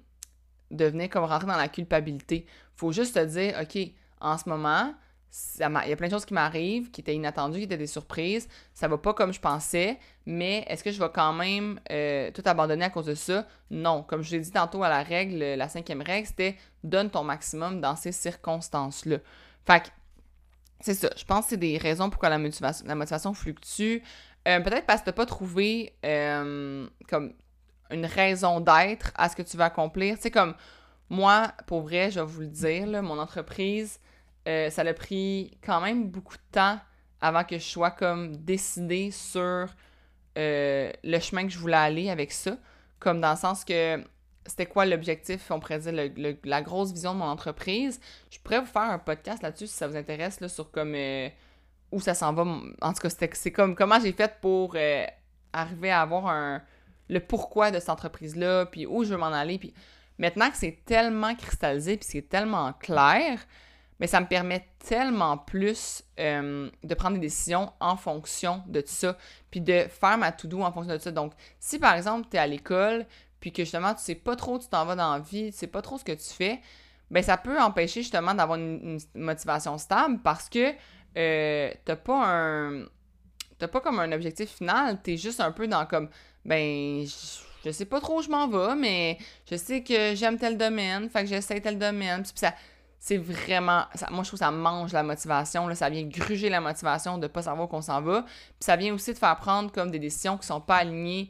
devenir 0.72 1.10
comme 1.10 1.24
rentrer 1.24 1.48
dans 1.48 1.58
la 1.58 1.68
culpabilité. 1.68 2.46
faut 2.76 2.92
juste 2.92 3.16
te 3.16 3.26
dire, 3.26 3.56
OK, 3.62 3.78
en 4.20 4.38
ce 4.38 4.48
moment, 4.48 4.94
il 5.56 5.90
y 5.90 5.94
a 5.94 5.96
plein 5.96 6.08
de 6.08 6.14
choses 6.14 6.26
qui 6.26 6.34
m'arrivent, 6.34 6.92
qui 6.92 7.02
étaient 7.02 7.16
inattendues, 7.16 7.58
qui 7.58 7.64
étaient 7.64 7.78
des 7.78 7.88
surprises. 7.88 8.48
Ça 8.74 8.88
va 8.88 9.00
pas 9.00 9.14
comme 9.14 9.34
je 9.34 9.40
pensais, 9.40 9.98
mais 10.28 10.64
est-ce 10.68 10.84
que 10.84 10.92
je 10.92 11.00
vais 11.00 11.10
quand 11.12 11.34
même 11.34 11.80
euh, 11.92 12.30
tout 12.32 12.44
abandonner 12.46 12.86
à 12.86 12.90
cause 12.92 13.08
de 13.08 13.16
ça? 13.16 13.48
Non. 13.72 14.04
Comme 14.04 14.22
je 14.22 14.32
l'ai 14.32 14.40
dit 14.40 14.52
tantôt 14.52 14.84
à 14.84 14.90
la 14.90 15.02
règle, 15.02 15.40
la 15.40 15.70
cinquième 15.70 16.04
règle, 16.04 16.28
c'était 16.28 16.56
donne 16.84 17.10
ton 17.10 17.24
maximum 17.24 17.82
dans 17.82 17.96
ces 17.96 18.12
circonstances-là. 18.12 19.18
Fait 19.66 19.82
que, 19.82 19.88
c'est 20.82 20.94
ça. 20.94 21.10
Je 21.18 21.24
pense 21.24 21.46
que 21.46 21.50
c'est 21.52 21.58
des 21.58 21.78
raisons 21.78 22.10
pourquoi 22.10 22.30
la 22.30 22.38
motivation, 22.38 22.86
la 22.86 22.96
motivation 22.96 23.34
fluctue. 23.34 24.00
Euh, 24.48 24.60
peut-être 24.60 24.86
parce 24.86 25.02
que 25.02 25.06
tu 25.06 25.10
n'as 25.10 25.16
pas 25.16 25.26
trouvé 25.26 25.94
euh, 26.06 26.88
comme 27.08 27.34
une 27.92 28.06
raison 28.06 28.60
d'être 28.60 29.12
à 29.16 29.30
ce 29.30 29.36
que 29.36 29.42
tu 29.42 29.58
veux 29.58 29.64
accomplir. 29.64 30.16
Tu 30.16 30.24
sais, 30.24 30.32
comme 30.32 30.56
moi, 31.10 31.54
pour 31.68 31.82
vrai, 31.82 32.12
je 32.12 32.20
vais 32.20 32.26
vous 32.26 32.42
le 32.42 32.48
dire, 32.48 32.88
mon 33.04 33.20
entreprise, 33.20 34.00
euh, 34.48 34.70
ça 34.70 34.82
a 34.82 34.94
pris 34.94 35.58
quand 35.64 35.80
même 35.80 36.10
beaucoup 36.10 36.36
de 36.36 36.52
temps 36.52 36.80
avant 37.22 37.44
que 37.44 37.58
je 37.58 37.64
sois 37.64 37.92
comme 37.92 38.36
décidée 38.36 39.12
sur 39.12 39.68
le 40.36 41.20
chemin 41.20 41.44
que 41.44 41.54
je 41.54 41.60
voulais 41.60 41.78
aller 41.78 42.10
avec 42.10 42.32
ça. 42.32 42.58
Comme 43.00 43.22
dans 43.22 43.32
le 43.32 43.38
sens 43.38 43.64
que 43.64 44.04
c'était 44.46 44.66
quoi 44.66 44.86
l'objectif, 44.86 45.50
on 45.52 45.60
pourrait 45.60 45.80
dire, 45.80 46.38
la 46.44 46.62
grosse 46.62 46.92
vision 46.92 47.14
de 47.14 47.20
mon 47.20 47.26
entreprise. 47.26 48.02
Je 48.30 48.40
pourrais 48.40 48.60
vous 48.60 48.66
faire 48.66 48.82
un 48.82 49.00
podcast 49.00 49.42
là-dessus 49.42 49.68
si 49.68 49.74
ça 49.74 49.88
vous 49.88 49.96
intéresse, 49.96 50.42
là, 50.42 50.50
sur 50.50 50.70
comme 50.72 50.96
où 51.94 52.02
ça 52.02 52.14
s'en 52.14 52.34
va. 52.34 52.44
En 52.82 52.94
tout 52.94 53.08
cas, 53.08 53.28
c'est 53.34 53.52
comme 53.52 53.76
comment 53.76 54.00
j'ai 54.00 54.12
fait 54.12 54.34
pour 54.42 54.74
euh, 54.76 55.06
arriver 55.54 55.92
à 55.92 56.02
avoir 56.02 56.28
un, 56.28 56.62
le 57.08 57.20
pourquoi 57.20 57.72
de 57.72 57.80
cette 57.80 57.90
entreprise-là, 57.90 58.66
puis 58.66 58.86
où 58.86 59.04
je 59.04 59.12
veux 59.12 59.18
m'en 59.18 59.28
aller. 59.28 59.60
Puis 59.60 59.74
maintenant 60.18 60.50
que 60.50 60.58
c'est 60.58 60.80
tellement 60.86 61.36
cristallisé, 61.36 61.98
puis 61.98 62.08
c'est 62.10 62.28
tellement 62.28 62.74
clair, 62.74 63.40
mais 64.00 64.08
ça 64.08 64.20
me 64.20 64.26
permet 64.26 64.68
tellement 64.80 65.38
plus 65.38 66.04
euh, 66.20 66.70
de 66.84 66.94
prendre 66.96 67.16
des 67.16 67.22
décisions 67.22 67.72
en 67.80 67.96
fonction 67.96 68.64
de 68.68 68.84
ça, 68.86 69.16
puis 69.52 69.62
de 69.62 69.86
faire 69.88 70.18
ma 70.18 70.32
to-do 70.32 70.62
en 70.62 70.72
fonction 70.72 70.94
de 70.94 71.00
ça. 71.00 71.12
Donc, 71.12 71.34
si 71.60 71.78
par 71.78 71.94
exemple, 71.94 72.28
tu 72.30 72.38
es 72.38 72.40
à 72.40 72.48
l'école, 72.48 73.06
puis 73.40 73.52
que 73.52 73.64
justement, 73.64 73.94
tu 73.94 74.02
sais 74.02 74.16
pas 74.16 74.36
trop 74.36 74.56
où 74.56 74.60
tu 74.60 74.68
t'en 74.68 74.84
vas 74.86 74.96
dans 74.96 75.14
la 75.14 75.20
vie, 75.20 75.52
tu 75.52 75.58
sais 75.58 75.68
pas 75.68 75.84
trop 75.84 76.00
ce 76.00 76.04
que 76.04 76.14
tu 76.14 76.34
fais, 76.34 76.60
ben 77.12 77.22
ça 77.22 77.38
peut 77.38 77.60
empêcher 77.60 78.02
justement 78.02 78.34
d'avoir 78.34 78.58
une, 78.58 78.98
motivation 79.14 79.78
stable 79.78 80.20
parce 80.24 80.50
que 80.50 80.74
euh, 81.18 81.72
t'as 81.86 81.96
pas 81.96 82.24
un. 82.26 82.86
T'as 83.60 83.68
pas 83.68 83.82
comme 83.82 84.00
un 84.00 84.12
objectif 84.12 84.50
final, 84.50 85.02
t'es 85.02 85.18
juste 85.18 85.40
un 85.40 85.52
peu 85.52 85.68
dans 85.68 85.86
comme. 85.86 86.10
Ben, 86.46 87.06
je, 87.64 87.72
sais 87.72 87.86
pas 87.86 88.02
trop 88.02 88.20
où 88.20 88.22
je 88.22 88.30
m'en 88.30 88.48
vais, 88.48 88.76
mais 88.76 89.18
je 89.50 89.56
sais 89.56 89.84
que 89.84 90.16
j'aime 90.16 90.38
tel 90.38 90.58
domaine, 90.58 91.10
fait 91.10 91.22
que 91.22 91.28
j'essaie 91.28 91.62
tel 91.62 91.78
domaine. 91.78 92.24
Puis 92.24 92.34
ça, 92.36 92.54
c'est 93.00 93.18
vraiment. 93.18 93.86
moi, 94.12 94.24
je 94.24 94.30
trouve 94.30 94.32
que 94.32 94.46
ça 94.46 94.52
mange 94.52 94.92
la 94.92 95.04
motivation. 95.04 95.68
Là, 95.68 95.76
ça 95.76 95.90
vient 95.90 96.04
gruger 96.04 96.50
la 96.50 96.62
motivation 96.62 97.18
de 97.18 97.28
pas 97.28 97.44
savoir 97.44 97.70
qu'on 97.70 97.82
s'en 97.82 98.02
va. 98.02 98.24
Puis 98.24 98.56
ça 98.62 98.76
vient 98.76 98.94
aussi 98.94 99.14
de 99.14 99.18
faire 99.18 99.38
prendre 99.38 99.72
comme 99.72 99.92
des 99.92 100.00
décisions 100.00 100.38
qui 100.38 100.48
sont 100.48 100.62
pas 100.62 100.78
alignées 100.78 101.30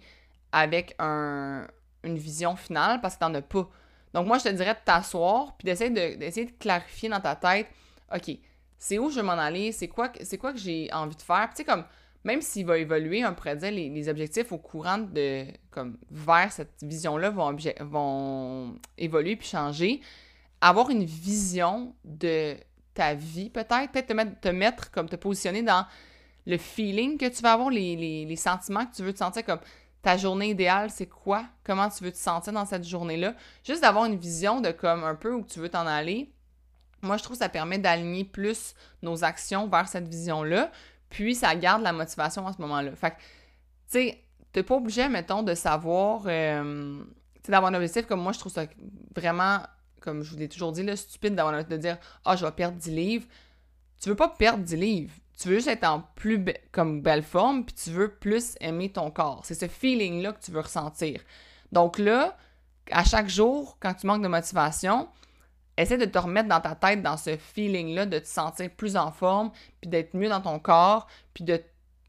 avec 0.52 0.96
un, 1.00 1.67
une 2.04 2.17
vision 2.17 2.56
finale 2.56 3.02
parce 3.02 3.15
que 3.15 3.26
tu 3.26 3.26
n'en 3.26 3.36
as 3.36 3.41
pas. 3.41 3.69
Donc, 4.13 4.28
moi, 4.28 4.38
je 4.38 4.46
te 4.46 4.50
dirais 4.50 4.74
de 4.74 4.80
t'asseoir 4.86 5.56
puis 5.58 5.65
d'essayer 5.65 5.89
de, 5.89 6.17
d'essayer 6.17 6.46
de 6.46 6.52
clarifier 6.52 7.10
dans 7.10 7.19
ta 7.19 7.36
tête 7.36 7.67
OK, 8.13 8.38
c'est 8.84 9.00
où 9.00 9.10
je 9.10 9.15
veux 9.15 9.26
m'en 9.26 9.32
aller 9.32 9.72
C'est 9.72 9.88
quoi, 9.88 10.12
c'est 10.24 10.38
quoi 10.38 10.52
que 10.52 10.60
j'ai 10.60 10.89
envie 10.91 11.15
de 11.15 11.22
faire 11.22 11.48
Tu 11.52 11.58
sais, 11.58 11.63
comme 11.63 11.86
même 12.26 12.41
s'il 12.41 12.65
va 12.65 12.78
évoluer, 12.78 13.26
on 13.26 13.34
pourrait 13.34 13.56
dire 13.56 13.72
les, 13.72 13.89
les, 13.89 14.10
objectifs 14.10 14.52
au 14.52 14.58
courant 14.58 14.98
de 14.98 15.46
comme 15.72 15.98
vers 16.12 16.52
cette 16.52 16.74
vision-là 16.82 17.30
vont, 17.30 18.76
évoluer 18.98 19.38
puis 19.38 19.48
changer 19.48 20.02
avoir 20.60 20.89
une 20.89 21.06
vision 21.06 21.96
de 22.04 22.58
ta 22.93 23.13
vie, 23.13 23.50
peut-être, 23.50 23.91
peut-être 23.91 24.08
te 24.08 24.13
mettre, 24.13 24.39
te 24.41 24.50
mettre, 24.50 24.91
comme 24.91 25.08
te 25.08 25.15
positionner 25.15 25.62
dans 25.62 25.86
le 26.46 26.58
feeling 26.58 27.17
que 27.17 27.28
tu 27.28 27.41
vas 27.41 27.54
avoir, 27.54 27.69
les, 27.69 28.36
sentiments 28.36 28.86
que 28.86 28.96
tu 28.96 29.04
veux 29.04 29.13
te 29.13 29.19
sentir 29.19 29.46
comme 29.46 29.60
ta 30.02 30.17
journée 30.17 30.50
idéale, 30.50 30.89
c'est 30.89 31.08
quoi? 31.08 31.46
Comment 31.63 31.89
tu 31.89 32.04
veux 32.04 32.12
te 32.12 32.17
sentir 32.17 32.52
dans 32.52 32.65
cette 32.65 32.84
journée-là? 32.84 33.34
Juste 33.63 33.82
d'avoir 33.82 34.06
une 34.06 34.17
vision 34.17 34.60
de 34.60 34.72
comme 34.72 35.06
un 35.06 35.15
peu 35.15 35.34
où 35.34 35.46
tu 35.46 35.60
veux 35.60 35.69
t'en 35.69 35.88
aller. 35.88 36.33
Moi, 37.04 37.18
je 37.18 37.24
trouve 37.24 37.36
que 37.36 37.44
ça 37.44 37.50
permet 37.50 37.78
d'aligner 37.78 38.24
plus 38.24 38.74
nos 39.02 39.24
actions 39.24 39.68
vers 39.68 39.88
cette 39.88 40.08
vision-là. 40.08 40.72
Puis, 41.10 41.36
ça 41.36 41.56
garde 41.56 41.84
la 41.84 41.94
motivation 41.94 42.48
à 42.48 42.54
ce 42.54 42.62
moment-là. 42.62 42.96
Fait 42.96 43.12
que, 43.12 43.16
tu 43.16 43.22
sais, 43.89 44.24
t'es 44.52 44.63
pas 44.63 44.76
obligé, 44.76 45.08
mettons, 45.10 45.44
de 45.44 45.54
savoir, 45.54 46.24
euh, 46.26 47.04
tu 47.36 47.42
sais, 47.46 47.52
d'avoir 47.52 47.72
un 47.72 47.76
objectif 47.76 48.08
comme 48.08 48.22
moi, 48.22 48.32
je 48.32 48.39
trouve 48.39 48.52
ça 48.52 48.66
vraiment 49.16 49.60
comme 50.04 50.22
je 50.22 50.32
vous 50.32 50.38
l'ai 50.38 50.50
toujours 50.50 50.72
dit, 50.72 50.84
là, 50.84 50.96
stupide 50.96 51.34
d'avoir 51.34 51.63
de 51.63 51.78
dire 51.78 51.98
Ah, 52.26 52.36
je 52.36 52.46
vais 52.46 52.52
perdre 52.52 52.78
10 52.78 52.92
livres. 52.92 53.26
Tu 54.02 54.10
veux 54.10 54.16
pas 54.16 54.30
perdre 54.30 54.63
10 54.63 54.76
livres. 54.76 55.13
Tu 55.39 55.48
veux 55.48 55.56
juste 55.56 55.68
être 55.68 55.86
en 55.86 56.02
plus 56.16 56.44
comme 56.72 57.02
belle 57.02 57.24
forme, 57.24 57.66
puis 57.66 57.74
tu 57.74 57.89
veux 57.89 58.13
plus 58.13 58.56
aimer 58.60 58.92
ton 58.92 59.10
corps. 59.10 59.42
C'est 59.46 59.56
ce 59.56 59.68
feeling-là 59.68 60.34
que 60.34 60.44
tu 60.44 60.52
veux 60.52 60.60
ressentir. 60.60 61.22
Donc 61.72 61.98
là, 61.98 62.38
à 62.92 63.04
chaque 63.04 63.30
jour, 63.30 63.78
quand 63.80 63.94
tu 63.94 64.06
manques 64.06 64.22
de 64.22 64.28
motivation, 64.28 65.08
essaie 65.77 65.97
de 65.97 66.05
te 66.05 66.17
remettre 66.17 66.49
dans 66.49 66.62
ta 66.62 66.75
tête 66.75 67.01
dans 67.01 67.17
ce 67.17 67.36
feeling-là, 67.38 68.05
de 68.05 68.19
te 68.19 68.27
sentir 68.27 68.69
plus 68.69 68.95
en 68.95 69.12
forme, 69.12 69.51
puis 69.81 69.89
d'être 69.89 70.13
mieux 70.15 70.29
dans 70.29 70.41
ton 70.41 70.59
corps, 70.59 71.07
puis 71.33 71.43
de 71.43 71.62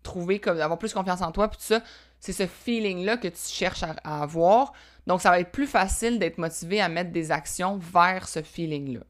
trouver 0.03 0.38
comme 0.38 0.59
d'avoir 0.59 0.79
plus 0.79 0.92
confiance 0.92 1.22
en 1.22 1.33
toi, 1.33 1.48
puis 1.48 1.59
tout 1.59 1.64
ça. 1.64 1.81
C'est 2.20 2.33
ce 2.33 2.46
feeling-là 2.46 3.16
que 3.16 3.29
tu 3.29 3.40
cherches 3.48 3.83
à 3.83 4.22
avoir. 4.22 4.72
Donc, 5.07 5.20
ça 5.20 5.31
va 5.31 5.40
être 5.40 5.50
plus 5.50 5.66
facile 5.66 6.18
d'être 6.18 6.38
motivé 6.38 6.81
à 6.81 6.88
mettre 6.88 7.11
des 7.11 7.31
actions 7.31 7.79
vers 7.79 8.29
ce 8.29 8.42
feeling-là. 8.42 9.00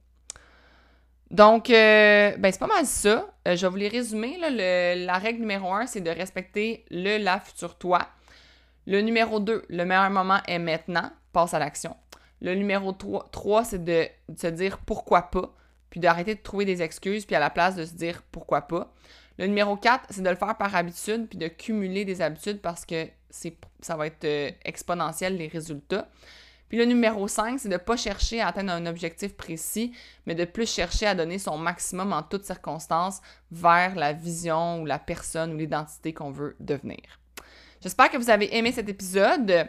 Donc, 1.30 1.70
euh, 1.70 2.36
ben, 2.36 2.52
c'est 2.52 2.58
pas 2.58 2.66
mal 2.66 2.86
ça. 2.86 3.26
Euh, 3.48 3.56
je 3.56 3.66
vais 3.66 3.70
vous 3.70 3.76
les 3.76 3.88
résumer. 3.88 4.36
la 4.38 5.18
règle 5.18 5.40
numéro 5.40 5.72
un, 5.72 5.86
c'est 5.86 6.00
de 6.00 6.10
respecter 6.10 6.84
le 6.90 7.18
la 7.18 7.40
futur 7.40 7.76
toi. 7.76 8.00
Le 8.86 9.00
numéro 9.00 9.40
2, 9.40 9.64
le 9.68 9.84
meilleur 9.84 10.10
moment 10.10 10.40
est 10.46 10.58
maintenant. 10.58 11.10
Passe 11.32 11.54
à 11.54 11.58
l'action. 11.58 11.96
Le 12.44 12.54
numéro 12.54 12.92
3, 12.92 13.30
3 13.32 13.64
c'est 13.64 13.82
de, 13.82 14.06
se 14.36 14.46
dire 14.48 14.76
pourquoi 14.78 15.22
pas, 15.22 15.54
puis 15.88 15.98
d'arrêter 15.98 16.34
de 16.34 16.40
trouver 16.40 16.66
des 16.66 16.82
excuses, 16.82 17.24
puis 17.24 17.34
à 17.34 17.40
la 17.40 17.48
place 17.48 17.74
de 17.74 17.86
se 17.86 17.94
dire 17.94 18.22
pourquoi 18.30 18.60
pas. 18.60 18.92
Le 19.38 19.46
numéro 19.46 19.76
4, 19.76 20.08
c'est 20.10 20.22
de 20.22 20.28
le 20.28 20.36
faire 20.36 20.56
par 20.58 20.76
habitude, 20.76 21.26
puis 21.26 21.38
de 21.38 21.48
cumuler 21.48 22.04
des 22.04 22.20
habitudes 22.20 22.60
parce 22.60 22.84
que 22.84 23.08
ça 23.80 23.96
va 23.96 24.06
être 24.06 24.24
euh, 24.24 24.50
exponentiel 24.64 25.38
les 25.38 25.48
résultats. 25.48 26.08
Puis 26.68 26.76
le 26.76 26.84
numéro 26.84 27.26
5, 27.26 27.58
c'est 27.58 27.68
de 27.68 27.74
ne 27.74 27.78
pas 27.78 27.96
chercher 27.96 28.42
à 28.42 28.48
atteindre 28.48 28.72
un 28.72 28.84
objectif 28.84 29.34
précis, 29.34 29.92
mais 30.26 30.34
de 30.34 30.44
plus 30.44 30.70
chercher 30.70 31.06
à 31.06 31.14
donner 31.14 31.38
son 31.38 31.56
maximum 31.56 32.12
en 32.12 32.22
toutes 32.22 32.44
circonstances 32.44 33.22
vers 33.50 33.94
la 33.94 34.12
vision 34.12 34.82
ou 34.82 34.86
la 34.86 34.98
personne 34.98 35.54
ou 35.54 35.56
l'identité 35.56 36.12
qu'on 36.12 36.30
veut 36.30 36.56
devenir. 36.60 37.00
J'espère 37.80 38.10
que 38.10 38.18
vous 38.18 38.30
avez 38.30 38.54
aimé 38.54 38.70
cet 38.70 38.88
épisode. 38.90 39.66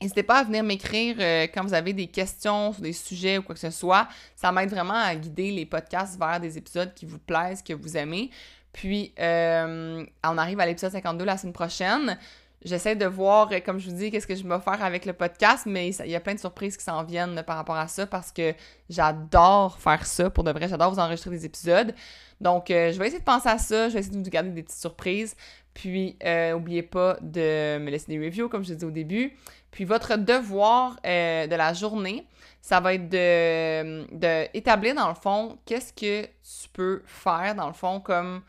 N'hésitez 0.00 0.22
pas 0.22 0.38
à 0.38 0.44
venir 0.44 0.62
m'écrire 0.62 1.16
euh, 1.18 1.46
quand 1.52 1.64
vous 1.64 1.74
avez 1.74 1.92
des 1.92 2.06
questions 2.06 2.72
sur 2.72 2.82
des 2.82 2.92
sujets 2.92 3.38
ou 3.38 3.42
quoi 3.42 3.54
que 3.54 3.60
ce 3.60 3.70
soit. 3.70 4.06
Ça 4.36 4.52
m'aide 4.52 4.70
vraiment 4.70 4.94
à 4.94 5.14
guider 5.16 5.50
les 5.50 5.66
podcasts 5.66 6.18
vers 6.18 6.38
des 6.38 6.56
épisodes 6.56 6.94
qui 6.94 7.04
vous 7.04 7.18
plaisent, 7.18 7.62
que 7.62 7.72
vous 7.72 7.96
aimez. 7.96 8.30
Puis, 8.72 9.12
euh, 9.18 10.04
on 10.24 10.38
arrive 10.38 10.60
à 10.60 10.66
l'épisode 10.66 10.92
52 10.92 11.24
la 11.24 11.36
semaine 11.36 11.52
prochaine. 11.52 12.16
J'essaie 12.64 12.94
de 12.94 13.06
voir, 13.06 13.48
euh, 13.50 13.58
comme 13.58 13.80
je 13.80 13.90
vous 13.90 13.96
dis, 13.96 14.12
qu'est-ce 14.12 14.26
que 14.26 14.36
je 14.36 14.46
vais 14.46 14.60
faire 14.60 14.84
avec 14.84 15.04
le 15.04 15.12
podcast, 15.14 15.64
mais 15.66 15.90
il 15.90 16.10
y 16.10 16.16
a 16.16 16.20
plein 16.20 16.34
de 16.34 16.40
surprises 16.40 16.76
qui 16.76 16.84
s'en 16.84 17.02
viennent 17.02 17.42
par 17.42 17.56
rapport 17.56 17.76
à 17.76 17.88
ça 17.88 18.06
parce 18.06 18.30
que 18.30 18.54
j'adore 18.88 19.80
faire 19.80 20.06
ça. 20.06 20.30
Pour 20.30 20.44
de 20.44 20.52
vrai, 20.52 20.68
j'adore 20.68 20.92
vous 20.92 21.00
enregistrer 21.00 21.30
des 21.30 21.44
épisodes. 21.44 21.92
Donc, 22.40 22.66
je 22.68 22.96
vais 22.96 23.06
essayer 23.06 23.18
de 23.18 23.24
penser 23.24 23.48
à 23.48 23.58
ça. 23.58 23.88
Je 23.88 23.94
vais 23.94 24.00
essayer 24.00 24.16
de 24.16 24.22
vous 24.22 24.30
garder 24.30 24.50
des 24.50 24.62
petites 24.62 24.78
surprises. 24.78 25.34
Puis, 25.78 26.16
n'oubliez 26.24 26.82
pas 26.82 27.16
de 27.20 27.78
me 27.78 27.88
laisser 27.88 28.06
des 28.08 28.18
reviews, 28.18 28.48
comme 28.48 28.64
je 28.64 28.74
disais 28.74 28.84
au 28.84 28.90
début. 28.90 29.36
Puis, 29.70 29.84
votre 29.84 30.16
devoir 30.16 30.96
de 31.04 31.54
la 31.54 31.72
journée, 31.72 32.26
ça 32.60 32.80
va 32.80 32.94
être 32.94 33.08
de, 33.08 34.92
dans 34.94 35.08
le 35.08 35.14
fond, 35.14 35.56
qu'est-ce 35.64 35.92
que 35.92 36.24
tu 36.26 36.68
peux 36.72 37.02
faire, 37.06 37.54
dans 37.54 37.68
le 37.68 37.74
fond, 37.74 38.00
comme 38.00 38.42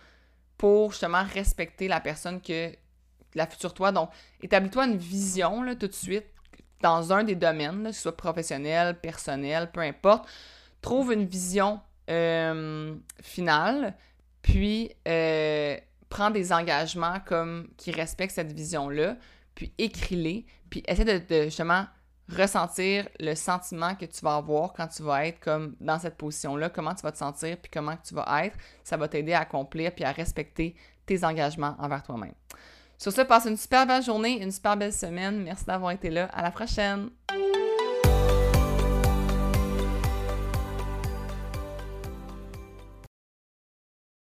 pour 0.57 0.91
justement 0.91 1.23
respecter 1.23 1.87
la 1.87 1.99
personne 1.99 2.41
que 2.41 2.71
la 3.35 3.45
future 3.45 3.75
toi. 3.75 3.91
Donc, 3.91 4.09
établis-toi 4.41 4.87
une 4.87 4.97
vision 4.97 5.61
là, 5.61 5.75
tout 5.75 5.87
de 5.87 5.93
suite 5.93 6.25
dans 6.81 7.13
un 7.13 7.23
des 7.23 7.35
domaines, 7.35 7.83
que 7.83 7.91
ce 7.91 8.01
soit 8.01 8.17
professionnel, 8.17 8.99
personnel, 8.99 9.69
peu 9.71 9.81
importe. 9.81 10.27
Trouve 10.81 11.13
une 11.13 11.25
vision 11.25 11.79
euh, 12.09 12.95
finale, 13.21 13.95
puis 14.41 14.91
euh, 15.07 15.77
prends 16.09 16.31
des 16.31 16.51
engagements 16.51 17.19
comme 17.25 17.69
qui 17.77 17.91
respectent 17.91 18.35
cette 18.35 18.51
vision-là, 18.51 19.15
puis 19.55 19.73
écris-les, 19.77 20.45
puis 20.69 20.83
essaie 20.87 21.05
de, 21.05 21.43
justement 21.45 21.85
ressentir 22.35 23.07
le 23.19 23.33
sentiment 23.33 23.95
que 23.95 24.05
tu 24.05 24.21
vas 24.21 24.35
avoir 24.35 24.73
quand 24.73 24.87
tu 24.87 25.01
vas 25.01 25.25
être 25.25 25.39
comme 25.39 25.75
dans 25.79 25.97
cette 25.97 26.15
position-là, 26.15 26.69
comment 26.69 26.93
tu 26.93 27.01
vas 27.01 27.11
te 27.11 27.17
sentir, 27.17 27.57
puis 27.57 27.71
comment 27.73 27.97
tu 27.97 28.13
vas 28.13 28.45
être. 28.45 28.55
Ça 28.83 28.97
va 28.97 29.07
t'aider 29.07 29.33
à 29.33 29.41
accomplir 29.41 29.93
puis 29.93 30.03
à 30.03 30.11
respecter 30.11 30.75
tes 31.05 31.23
engagements 31.23 31.75
envers 31.79 32.03
toi-même. 32.03 32.33
Sur 32.99 33.11
ce, 33.11 33.21
passe 33.21 33.45
une 33.45 33.57
super 33.57 33.87
belle 33.87 34.03
journée, 34.03 34.43
une 34.43 34.51
super 34.51 34.77
belle 34.77 34.93
semaine. 34.93 35.41
Merci 35.41 35.65
d'avoir 35.65 35.91
été 35.91 36.09
là. 36.09 36.25
À 36.25 36.43
la 36.43 36.51
prochaine! 36.51 37.09